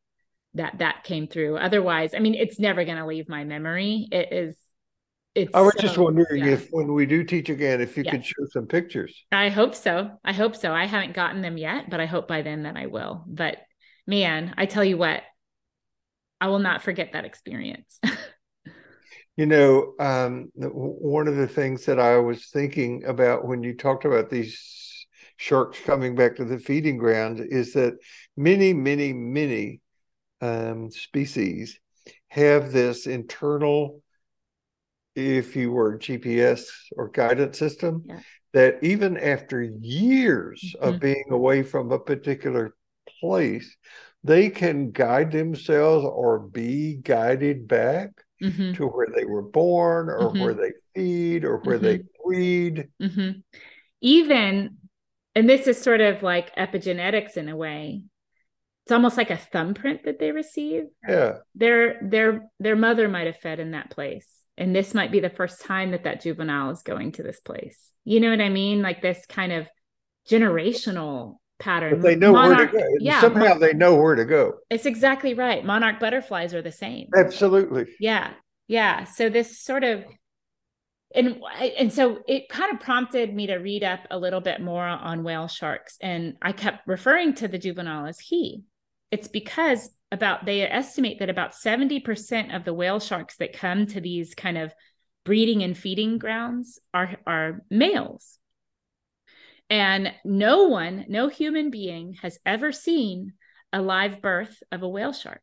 that 0.54 0.80
that 0.80 1.04
came 1.04 1.28
through. 1.28 1.58
Otherwise, 1.58 2.14
I 2.14 2.20
mean, 2.20 2.36
it's 2.36 2.60
never 2.60 2.86
going 2.86 2.98
to 2.98 3.06
leave 3.06 3.30
my 3.30 3.44
memory. 3.44 4.08
It 4.12 4.32
is 4.32 4.56
it's 5.34 5.52
I 5.54 5.62
was 5.62 5.74
so, 5.78 5.82
just 5.82 5.98
wondering 5.98 6.46
yeah. 6.46 6.54
if 6.54 6.68
when 6.72 6.94
we 6.94 7.06
do 7.06 7.24
teach 7.24 7.50
again, 7.50 7.80
if 7.80 7.96
you 7.96 8.04
yeah. 8.04 8.12
could 8.12 8.26
show 8.26 8.46
some 8.52 8.68
pictures. 8.68 9.26
I 9.32 9.50
hope 9.50 9.76
so. 9.76 10.12
I 10.26 10.34
hope 10.34 10.56
so. 10.56 10.74
I 10.74 10.86
haven't 10.86 11.14
gotten 11.14 11.42
them 11.42 11.58
yet, 11.58 11.90
but 11.90 12.00
I 12.00 12.06
hope 12.06 12.28
by 12.28 12.42
then 12.42 12.64
that 12.64 12.76
I 12.76 12.88
will. 12.88 13.24
But 13.28 13.58
man, 14.06 14.54
I 14.58 14.66
tell 14.66 14.84
you 14.84 14.98
what, 14.98 15.24
I 16.42 16.48
will 16.48 16.60
not 16.60 16.84
forget 16.84 17.14
that 17.14 17.24
experience. 17.24 18.00
you 19.38 19.46
know, 19.46 19.94
um, 20.00 20.52
one 20.56 21.28
of 21.28 21.38
the 21.38 21.48
things 21.48 21.86
that 21.86 22.00
I 22.00 22.18
was 22.18 22.48
thinking 22.48 23.06
about 23.06 23.48
when 23.48 23.64
you 23.64 23.76
talked 23.76 24.06
about 24.06 24.30
these 24.30 25.08
sharks 25.38 25.80
coming 25.86 26.16
back 26.16 26.36
to 26.36 26.46
the 26.46 26.60
feeding 26.60 26.98
ground 26.98 27.40
is 27.40 27.74
that 27.74 27.94
many, 28.36 28.74
many, 28.74 29.14
many 29.14 29.80
um, 30.42 30.92
species 30.92 31.80
have 32.28 32.72
this 32.72 33.08
internal 33.08 34.02
if 35.16 35.56
you 35.56 35.72
were 35.72 35.98
GPS 35.98 36.64
or 36.96 37.10
guidance 37.10 37.58
system, 37.58 38.04
yeah. 38.06 38.20
that 38.54 38.80
even 38.82 39.18
after 39.18 39.62
years 39.62 40.62
mm-hmm. 40.76 40.88
of 40.88 41.00
being 41.00 41.26
away 41.32 41.64
from 41.64 41.92
a 41.92 42.00
particular 42.00 42.76
place, 43.20 43.76
they 44.24 44.50
can 44.50 44.92
guide 44.92 45.32
themselves 45.32 46.06
or 46.06 46.40
be 46.40 46.96
guided 46.96 47.68
back 47.68 48.10
mm-hmm. 48.42 48.74
to 48.74 48.86
where 48.88 49.08
they 49.16 49.26
were 49.26 49.42
born 49.42 50.10
or 50.10 50.30
mm-hmm. 50.30 50.42
where 50.42 50.54
they 50.54 50.72
feed 50.96 51.44
or 51.44 51.58
where 51.58 51.80
they 51.80 52.00
mm-hmm. 52.00 52.28
breed. 52.28 52.88
Mm-hmm. 53.02 53.40
Even, 54.02 54.78
and 55.36 55.50
this 55.50 55.68
is 55.68 55.82
sort 55.82 56.02
of 56.02 56.24
like 56.24 56.56
epigenetics 56.56 57.38
in 57.38 57.50
a 57.50 57.56
way. 57.56 58.04
It's 58.86 58.92
almost 58.92 59.18
like 59.18 59.30
a 59.30 59.38
thumbprint 59.38 60.06
that 60.06 60.20
they 60.20 60.32
receive. 60.32 60.86
Yeah. 61.08 61.38
Their 61.54 62.00
their 62.02 62.50
their 62.60 62.76
mother 62.76 63.08
might 63.08 63.28
have 63.28 63.38
fed 63.38 63.60
in 63.60 63.72
that 63.72 63.92
place 63.92 64.41
and 64.62 64.76
this 64.76 64.94
might 64.94 65.12
be 65.12 65.20
the 65.20 65.30
first 65.30 65.62
time 65.62 65.90
that 65.90 66.04
that 66.04 66.22
juvenile 66.22 66.70
is 66.70 66.84
going 66.84 67.14
to 67.14 67.24
this 67.24 67.40
place. 67.40 67.90
You 68.06 68.20
know 68.20 68.30
what 68.30 68.42
i 68.42 68.50
mean? 68.50 68.84
Like 68.84 69.02
this 69.02 69.26
kind 69.28 69.52
of 69.52 69.68
generational 70.30 71.38
pattern. 71.60 71.96
But 71.96 72.04
they 72.04 72.16
know 72.16 72.34
monarch, 72.34 72.72
where 72.72 72.84
to 72.84 72.88
go. 72.88 72.96
Yeah. 73.00 73.22
Somehow 73.22 73.56
they 73.56 73.74
know 73.74 73.96
where 73.96 74.14
to 74.14 74.24
go. 74.24 74.54
It's 74.70 74.86
exactly 74.86 75.34
right. 75.34 75.66
Monarch 75.66 76.00
butterflies 76.00 76.54
are 76.54 76.62
the 76.62 76.72
same. 76.72 77.08
Absolutely. 77.18 77.88
Yeah. 78.00 78.34
Yeah. 78.68 79.06
So 79.06 79.30
this 79.30 79.60
sort 79.60 79.84
of 79.84 80.06
and 81.14 81.42
and 81.60 81.92
so 81.92 82.20
it 82.28 82.48
kind 82.50 82.72
of 82.74 82.80
prompted 82.80 83.34
me 83.34 83.48
to 83.48 83.56
read 83.56 83.84
up 83.84 84.02
a 84.12 84.18
little 84.20 84.42
bit 84.42 84.62
more 84.62 84.86
on 84.86 85.24
whale 85.24 85.48
sharks. 85.48 85.98
And 86.02 86.36
i 86.42 86.52
kept 86.52 86.88
referring 86.88 87.34
to 87.36 87.48
the 87.48 87.58
juvenile 87.58 88.06
as 88.06 88.20
he. 88.20 88.62
It's 89.10 89.28
because 89.28 89.90
about 90.12 90.46
they 90.46 90.62
estimate 90.62 91.20
that 91.20 91.30
about 91.30 91.54
70% 91.54 92.56
of 92.56 92.66
the 92.66 92.74
whale 92.74 93.00
sharks 93.00 93.38
that 93.38 93.54
come 93.54 93.86
to 93.88 94.02
these 94.02 94.36
kind 94.36 94.58
of 94.58 94.74
breeding 95.24 95.64
and 95.64 95.78
feeding 95.78 96.18
grounds 96.18 96.80
are 96.94 97.18
are 97.26 97.62
males. 97.70 98.38
And 99.70 100.14
no 100.26 100.64
one 100.64 101.06
no 101.08 101.30
human 101.30 101.72
being 101.72 102.14
has 102.22 102.40
ever 102.46 102.72
seen 102.72 103.34
a 103.72 103.82
live 103.82 104.22
birth 104.22 104.62
of 104.72 104.84
a 104.84 104.90
whale 104.90 105.14
shark. 105.14 105.42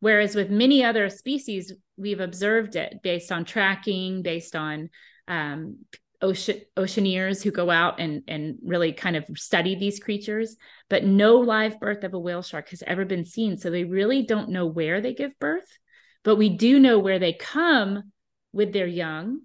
Whereas 0.00 0.34
with 0.34 0.50
many 0.50 0.82
other 0.82 1.08
species 1.08 1.72
we've 1.96 2.20
observed 2.20 2.74
it 2.74 3.00
based 3.02 3.30
on 3.30 3.44
tracking 3.44 4.22
based 4.22 4.56
on 4.56 4.90
um, 5.28 5.78
ocean 6.22 6.60
oceaneers 6.76 7.42
who 7.42 7.50
go 7.50 7.70
out 7.70 7.98
and 7.98 8.22
and 8.28 8.56
really 8.62 8.92
kind 8.92 9.16
of 9.16 9.24
study 9.34 9.74
these 9.74 9.98
creatures 9.98 10.56
but 10.88 11.04
no 11.04 11.36
live 11.36 11.80
birth 11.80 12.04
of 12.04 12.14
a 12.14 12.18
whale 12.18 12.42
shark 12.42 12.68
has 12.68 12.82
ever 12.86 13.04
been 13.04 13.24
seen 13.24 13.56
so 13.56 13.70
they 13.70 13.84
really 13.84 14.22
don't 14.22 14.50
know 14.50 14.66
where 14.66 15.00
they 15.00 15.14
give 15.14 15.38
birth 15.38 15.78
but 16.22 16.36
we 16.36 16.48
do 16.48 16.78
know 16.78 16.98
where 16.98 17.18
they 17.18 17.32
come 17.32 18.12
with 18.52 18.72
their 18.72 18.86
young 18.86 19.40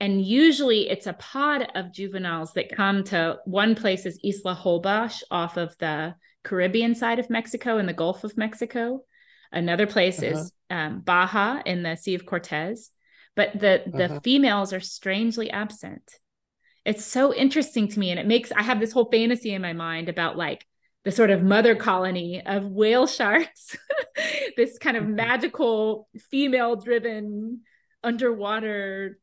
and 0.00 0.24
usually 0.24 0.88
it's 0.88 1.06
a 1.06 1.12
pod 1.12 1.68
of 1.74 1.92
juveniles 1.92 2.54
that 2.54 2.74
come 2.74 3.04
to 3.04 3.38
one 3.44 3.74
place 3.74 4.06
is 4.06 4.18
Isla 4.24 4.56
Holbox 4.56 5.22
off 5.30 5.58
of 5.58 5.76
the 5.78 6.14
Caribbean 6.42 6.94
side 6.94 7.18
of 7.18 7.28
Mexico 7.28 7.76
in 7.76 7.84
the 7.84 7.92
Gulf 7.92 8.24
of 8.24 8.36
Mexico. 8.38 9.02
Another 9.52 9.86
place 9.86 10.22
uh-huh. 10.22 10.32
is 10.32 10.52
um, 10.70 11.00
Baja 11.00 11.60
in 11.66 11.82
the 11.82 11.96
Sea 11.96 12.14
of 12.14 12.24
Cortez 12.24 12.90
but 13.40 13.58
the 13.58 13.82
the 13.86 14.04
uh-huh. 14.04 14.20
females 14.20 14.72
are 14.74 14.80
strangely 14.80 15.50
absent 15.50 16.18
it's 16.84 17.04
so 17.04 17.32
interesting 17.34 17.88
to 17.88 17.98
me 17.98 18.10
and 18.10 18.20
it 18.20 18.26
makes 18.26 18.52
i 18.52 18.62
have 18.62 18.80
this 18.80 18.92
whole 18.92 19.08
fantasy 19.10 19.54
in 19.54 19.62
my 19.62 19.72
mind 19.72 20.10
about 20.10 20.36
like 20.36 20.66
the 21.04 21.12
sort 21.12 21.30
of 21.30 21.42
mother 21.42 21.74
colony 21.74 22.42
of 22.44 22.66
whale 22.66 23.06
sharks, 23.16 23.76
this 24.56 24.78
kind 24.78 24.96
of 24.96 25.04
mm-hmm. 25.04 25.16
magical 25.16 26.08
female 26.30 26.76
driven 26.76 27.60
underwater 28.02 29.18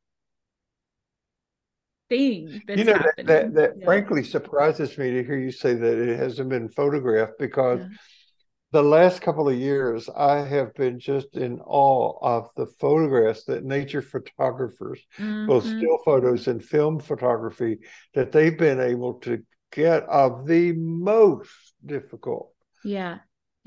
thing 2.10 2.62
you 2.70 2.86
know 2.86 2.94
happening. 2.94 3.26
that, 3.26 3.26
that, 3.26 3.54
that 3.54 3.74
yeah. 3.78 3.86
frankly 3.86 4.24
surprises 4.24 4.98
me 4.98 5.12
to 5.12 5.24
hear 5.26 5.38
you 5.38 5.52
say 5.52 5.74
that 5.74 5.98
it 5.98 6.18
hasn't 6.18 6.48
been 6.48 6.70
photographed 6.70 7.34
because 7.38 7.82
yeah. 7.82 7.88
The 8.72 8.84
last 8.84 9.22
couple 9.22 9.48
of 9.48 9.58
years 9.58 10.10
i 10.16 10.38
have 10.38 10.74
been 10.76 11.00
just 11.00 11.38
in 11.38 11.60
awe 11.62 12.18
of 12.22 12.50
the 12.56 12.66
photographs 12.80 13.44
that 13.46 13.64
nature 13.64 14.02
photographers 14.02 15.00
mm-hmm. 15.18 15.48
both 15.48 15.66
still 15.66 15.98
photos 16.04 16.48
and 16.48 16.64
film 16.64 17.00
photography 17.00 17.78
that 18.14 18.32
they've 18.32 18.58
been 18.58 18.80
able 18.80 19.16
to 19.16 19.42
get 19.72 20.04
of 20.04 20.46
the 20.48 20.72
most 20.74 21.50
difficult 21.86 22.52
yeah 22.84 23.18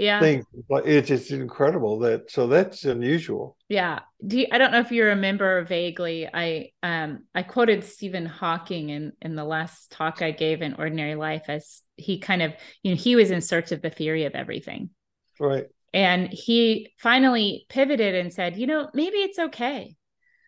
yeah. 0.00 0.20
thing 0.20 0.44
it's 0.84 1.08
just 1.08 1.30
incredible 1.30 1.98
that 2.00 2.30
so 2.30 2.46
that's 2.46 2.84
unusual. 2.84 3.56
Yeah. 3.68 4.00
Do 4.26 4.40
you, 4.40 4.46
i 4.50 4.58
don't 4.58 4.72
know 4.72 4.80
if 4.80 4.92
you 4.92 5.04
remember 5.04 5.64
vaguely. 5.64 6.28
I 6.32 6.70
um 6.82 7.24
i 7.34 7.42
quoted 7.42 7.84
stephen 7.84 8.26
hawking 8.26 8.90
in 8.90 9.12
in 9.20 9.34
the 9.34 9.44
last 9.44 9.92
talk 9.92 10.22
i 10.22 10.30
gave 10.30 10.62
in 10.62 10.74
ordinary 10.74 11.14
life 11.14 11.44
as 11.48 11.82
he 11.96 12.18
kind 12.18 12.42
of 12.42 12.54
you 12.82 12.92
know 12.92 12.96
he 12.96 13.16
was 13.16 13.30
in 13.30 13.40
search 13.40 13.72
of 13.72 13.82
the 13.82 13.90
theory 13.90 14.24
of 14.24 14.34
everything. 14.34 14.90
Right. 15.38 15.66
And 15.92 16.28
he 16.28 16.92
finally 16.98 17.66
pivoted 17.68 18.14
and 18.14 18.32
said 18.32 18.56
you 18.56 18.66
know 18.66 18.88
maybe 18.94 19.18
it's 19.18 19.38
okay 19.38 19.96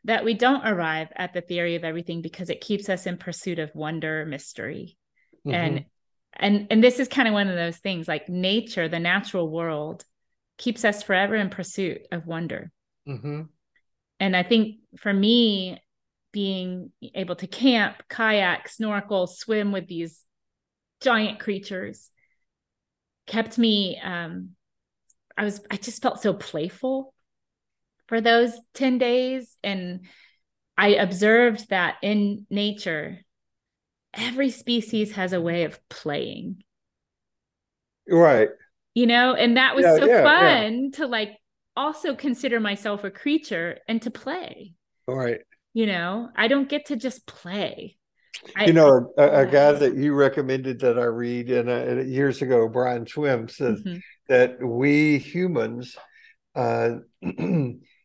that 0.05 0.25
we 0.25 0.35
don't 0.35 0.67
arrive 0.67 1.09
at 1.15 1.33
the 1.33 1.41
theory 1.41 1.77
of 1.77 1.85
everything 1.85 2.23
because 2.23 2.51
it 2.51 2.61
keeps 2.61 2.88
us 2.88 3.07
in 3.07 3.17
pursuit 3.17 3.59
of 3.59 3.71
wonder 3.75 4.27
mystery 4.27 4.97
mm-hmm. 5.47 5.55
and 5.55 5.85
and 6.42 6.66
and 6.70 6.85
this 6.85 6.98
is 6.98 7.09
kind 7.09 7.28
of 7.28 7.33
one 7.33 7.48
of 7.48 7.57
those 7.57 7.78
things 7.78 8.07
like 8.07 8.28
nature 8.28 8.88
the 8.88 8.98
natural 8.98 9.48
world 9.48 10.05
keeps 10.59 10.85
us 10.85 11.02
forever 11.02 11.37
in 11.37 11.48
pursuit 11.48 12.02
of 12.11 12.26
wonder 12.26 12.70
mm-hmm. 13.09 13.42
and 14.20 14.37
i 14.37 14.42
think 14.42 14.76
for 14.98 15.12
me 15.12 15.81
being 16.33 16.90
able 17.14 17.37
to 17.37 17.46
camp 17.46 18.02
kayak 18.09 18.68
snorkel 18.68 19.26
swim 19.26 19.72
with 19.72 19.87
these 19.87 20.24
giant 21.00 21.38
creatures 21.38 22.11
kept 23.26 23.57
me 23.57 23.98
um 24.02 24.50
i 25.38 25.44
was 25.44 25.61
i 25.70 25.76
just 25.76 26.02
felt 26.02 26.20
so 26.20 26.35
playful 26.35 27.14
for 28.09 28.20
those 28.20 28.52
10 28.74 28.98
days 28.98 29.57
and 29.62 30.07
i 30.76 30.88
observed 30.88 31.68
that 31.70 31.96
in 32.02 32.46
nature 32.50 33.18
every 34.14 34.51
species 34.51 35.12
has 35.12 35.33
a 35.33 35.40
way 35.40 35.64
of 35.64 35.79
playing. 35.88 36.62
Right. 38.09 38.48
You 38.94 39.07
know, 39.07 39.35
and 39.35 39.57
that 39.57 39.75
was 39.75 39.85
yeah, 39.85 39.96
so 39.96 40.05
yeah, 40.07 40.22
fun 40.22 40.85
yeah. 40.85 40.90
to 40.98 41.07
like 41.07 41.31
also 41.77 42.14
consider 42.14 42.61
myself 42.61 43.05
a 43.05 43.11
creature 43.11 43.79
and 43.88 44.03
to 44.03 44.11
play. 44.11 44.75
Right. 45.07 45.40
You 45.72 45.87
know, 45.87 46.29
I 46.37 46.48
don't 46.48 46.68
get 46.68 46.87
to 46.87 46.96
just 46.96 47.27
play. 47.27 47.96
I, 48.57 48.66
you 48.66 48.72
know, 48.72 49.12
a, 49.16 49.40
a, 49.40 49.46
guy 49.46 49.72
that 49.72 49.94
you 49.94 50.14
recommended 50.14 50.81
that 50.81 50.98
I 50.98 51.05
read 51.05 51.51
and 51.51 51.68
uh, 51.68 52.03
years 52.03 52.42
ago, 52.42 52.68
Brian 52.68 53.07
Swimme 53.07 53.48
says 53.48 53.81
mm-hmm. 53.81 53.98
that 54.29 54.62
we 54.62 55.18
humans 55.18 55.96
uh, 56.55 56.96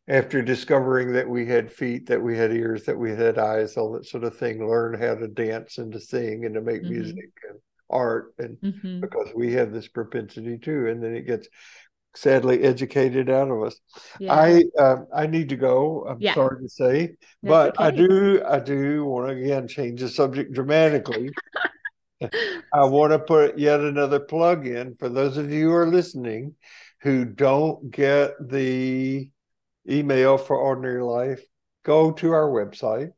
after 0.07 0.41
discovering 0.41 1.11
that 1.13 1.27
we 1.27 1.45
had 1.45 1.71
feet, 1.71 2.07
that 2.07 2.21
we 2.21 2.37
had 2.37 2.51
ears, 2.53 2.83
that 2.85 2.97
we 2.97 3.11
had 3.11 3.37
eyes, 3.37 3.75
all 3.75 3.91
that 3.91 4.05
sort 4.05 4.23
of 4.23 4.37
thing, 4.37 4.65
learn 4.65 4.99
how 4.99 5.15
to 5.15 5.27
dance 5.27 5.77
and 5.77 5.91
to 5.91 5.99
sing 5.99 6.45
and 6.45 6.55
to 6.55 6.61
make 6.61 6.81
mm-hmm. 6.81 6.93
music 6.93 7.29
and 7.49 7.59
art. 7.89 8.33
And 8.39 8.57
mm-hmm. 8.57 9.01
because 9.01 9.29
we 9.35 9.53
have 9.53 9.73
this 9.73 9.87
propensity 9.87 10.57
too. 10.57 10.87
And 10.87 11.03
then 11.03 11.13
it 11.13 11.27
gets 11.27 11.49
sadly 12.15 12.63
educated 12.63 13.29
out 13.29 13.51
of 13.51 13.63
us. 13.63 13.79
Yeah. 14.19 14.33
I 14.33 14.63
uh, 14.79 14.97
I 15.13 15.27
need 15.27 15.49
to 15.49 15.57
go. 15.57 16.05
I'm 16.09 16.21
yeah. 16.21 16.33
sorry 16.33 16.63
to 16.63 16.69
say, 16.69 17.07
That's 17.07 17.17
but 17.43 17.77
okay. 17.77 17.83
I 17.83 17.91
do 17.91 18.43
I 18.47 18.59
do 18.59 19.05
want 19.05 19.29
to 19.29 19.43
again 19.43 19.67
change 19.67 19.99
the 19.99 20.09
subject 20.09 20.53
dramatically. 20.53 21.31
I 22.21 22.29
want 22.85 23.11
to 23.11 23.19
put 23.19 23.59
yet 23.59 23.81
another 23.81 24.21
plug 24.21 24.65
in 24.65 24.95
for 24.95 25.09
those 25.09 25.35
of 25.35 25.51
you 25.51 25.69
who 25.69 25.75
are 25.75 25.87
listening 25.87 26.55
who 27.01 27.25
don't 27.25 27.91
get 27.91 28.31
the 28.39 29.29
email 29.89 30.37
for 30.37 30.57
ordinary 30.57 31.03
life, 31.03 31.41
go 31.83 32.11
to 32.11 32.31
our 32.31 32.49
website 32.49 33.11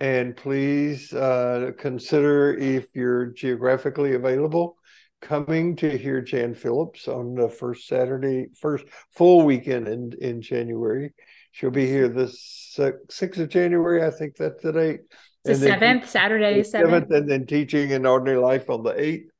and 0.00 0.36
please 0.36 1.12
uh, 1.12 1.70
consider 1.78 2.52
if 2.54 2.86
you're 2.92 3.26
geographically 3.26 4.14
available 4.14 4.76
coming 5.20 5.76
to 5.76 5.96
hear 5.96 6.20
Jan 6.20 6.54
Phillips 6.54 7.06
on 7.06 7.34
the 7.34 7.48
first 7.48 7.86
Saturday, 7.86 8.48
first 8.60 8.84
full 9.16 9.42
weekend 9.42 9.86
in, 9.86 10.12
in 10.20 10.42
January. 10.42 11.14
She'll 11.52 11.70
be 11.70 11.86
here 11.86 12.08
the 12.08 12.26
6th 12.26 13.38
of 13.38 13.48
January, 13.48 14.04
I 14.04 14.10
think 14.10 14.36
that's 14.36 14.62
the 14.62 14.72
date. 14.72 15.00
The 15.44 15.54
seventh, 15.54 16.08
Saturday, 16.08 16.62
seventh, 16.62 17.10
and 17.10 17.28
then 17.28 17.46
teaching 17.46 17.90
in 17.90 18.06
ordinary 18.06 18.38
life 18.38 18.70
on 18.70 18.82
the 18.82 19.00
eighth. 19.00 19.30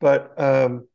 But 0.00 0.40
um, 0.40 0.88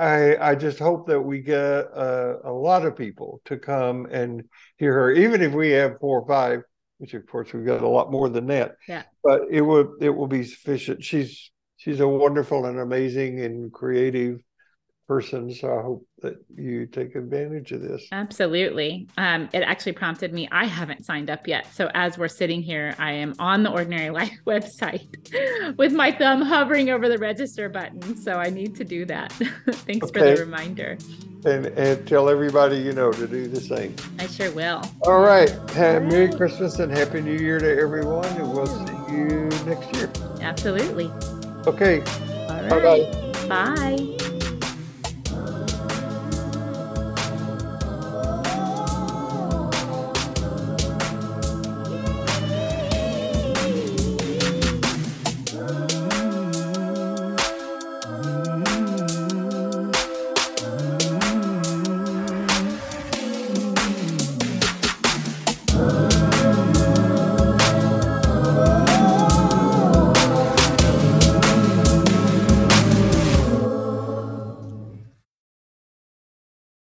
I 0.00 0.50
I 0.50 0.54
just 0.54 0.78
hope 0.78 1.06
that 1.08 1.20
we 1.20 1.40
get 1.40 1.58
a, 1.58 2.38
a 2.44 2.52
lot 2.52 2.86
of 2.86 2.96
people 2.96 3.42
to 3.44 3.58
come 3.58 4.06
and 4.06 4.44
hear 4.78 4.94
her, 4.94 5.12
even 5.12 5.42
if 5.42 5.52
we 5.52 5.70
have 5.72 6.00
four 6.00 6.20
or 6.20 6.26
five, 6.26 6.62
which 6.98 7.12
of 7.12 7.26
course 7.26 7.52
we've 7.52 7.66
got 7.66 7.82
a 7.82 7.88
lot 7.88 8.10
more 8.10 8.30
than 8.30 8.46
that. 8.46 8.76
Yeah. 8.88 9.02
But 9.22 9.42
it 9.50 9.60
will 9.60 9.96
it 10.00 10.08
will 10.08 10.26
be 10.26 10.44
sufficient. 10.44 11.04
She's 11.04 11.50
she's 11.76 12.00
a 12.00 12.08
wonderful 12.08 12.64
and 12.64 12.78
amazing 12.78 13.40
and 13.40 13.70
creative 13.70 14.40
person. 15.10 15.52
So 15.52 15.76
I 15.76 15.82
hope 15.82 16.06
that 16.22 16.36
you 16.54 16.86
take 16.86 17.16
advantage 17.16 17.72
of 17.72 17.82
this. 17.82 18.06
Absolutely. 18.12 19.08
Um, 19.18 19.48
it 19.52 19.62
actually 19.62 19.94
prompted 19.94 20.32
me. 20.32 20.48
I 20.52 20.66
haven't 20.66 21.04
signed 21.04 21.30
up 21.30 21.48
yet. 21.48 21.66
So 21.74 21.90
as 21.94 22.16
we're 22.16 22.28
sitting 22.28 22.62
here, 22.62 22.94
I 22.96 23.10
am 23.14 23.34
on 23.40 23.64
the 23.64 23.72
Ordinary 23.72 24.10
Life 24.20 24.38
website 24.46 25.76
with 25.76 25.92
my 25.92 26.12
thumb 26.12 26.42
hovering 26.42 26.90
over 26.90 27.08
the 27.08 27.18
register 27.18 27.68
button. 27.68 28.16
So 28.18 28.36
I 28.36 28.50
need 28.50 28.76
to 28.76 28.84
do 28.84 29.04
that. 29.06 29.32
Thanks 29.72 30.06
okay. 30.06 30.20
for 30.20 30.36
the 30.36 30.44
reminder. 30.44 30.96
And, 31.44 31.66
and 31.66 32.06
tell 32.06 32.28
everybody 32.28 32.76
you 32.76 32.92
know 32.92 33.10
to 33.10 33.26
do 33.26 33.48
the 33.48 33.60
same. 33.60 33.96
I 34.20 34.28
sure 34.28 34.52
will. 34.52 34.80
All 35.08 35.22
right. 35.22 35.50
Have 35.70 36.04
Merry 36.04 36.32
Christmas 36.32 36.78
and 36.78 36.92
Happy 36.92 37.20
New 37.20 37.36
Year 37.36 37.58
to 37.58 37.80
everyone. 37.80 38.26
And 38.26 38.52
we'll 38.52 38.66
see 38.68 39.12
you 39.12 39.48
next 39.66 39.92
year. 39.96 40.08
Absolutely. 40.40 41.10
Okay. 41.66 42.00
All 42.00 42.62
right. 42.62 42.70
Bye-bye. 42.70 43.48
Bye. 43.48 44.30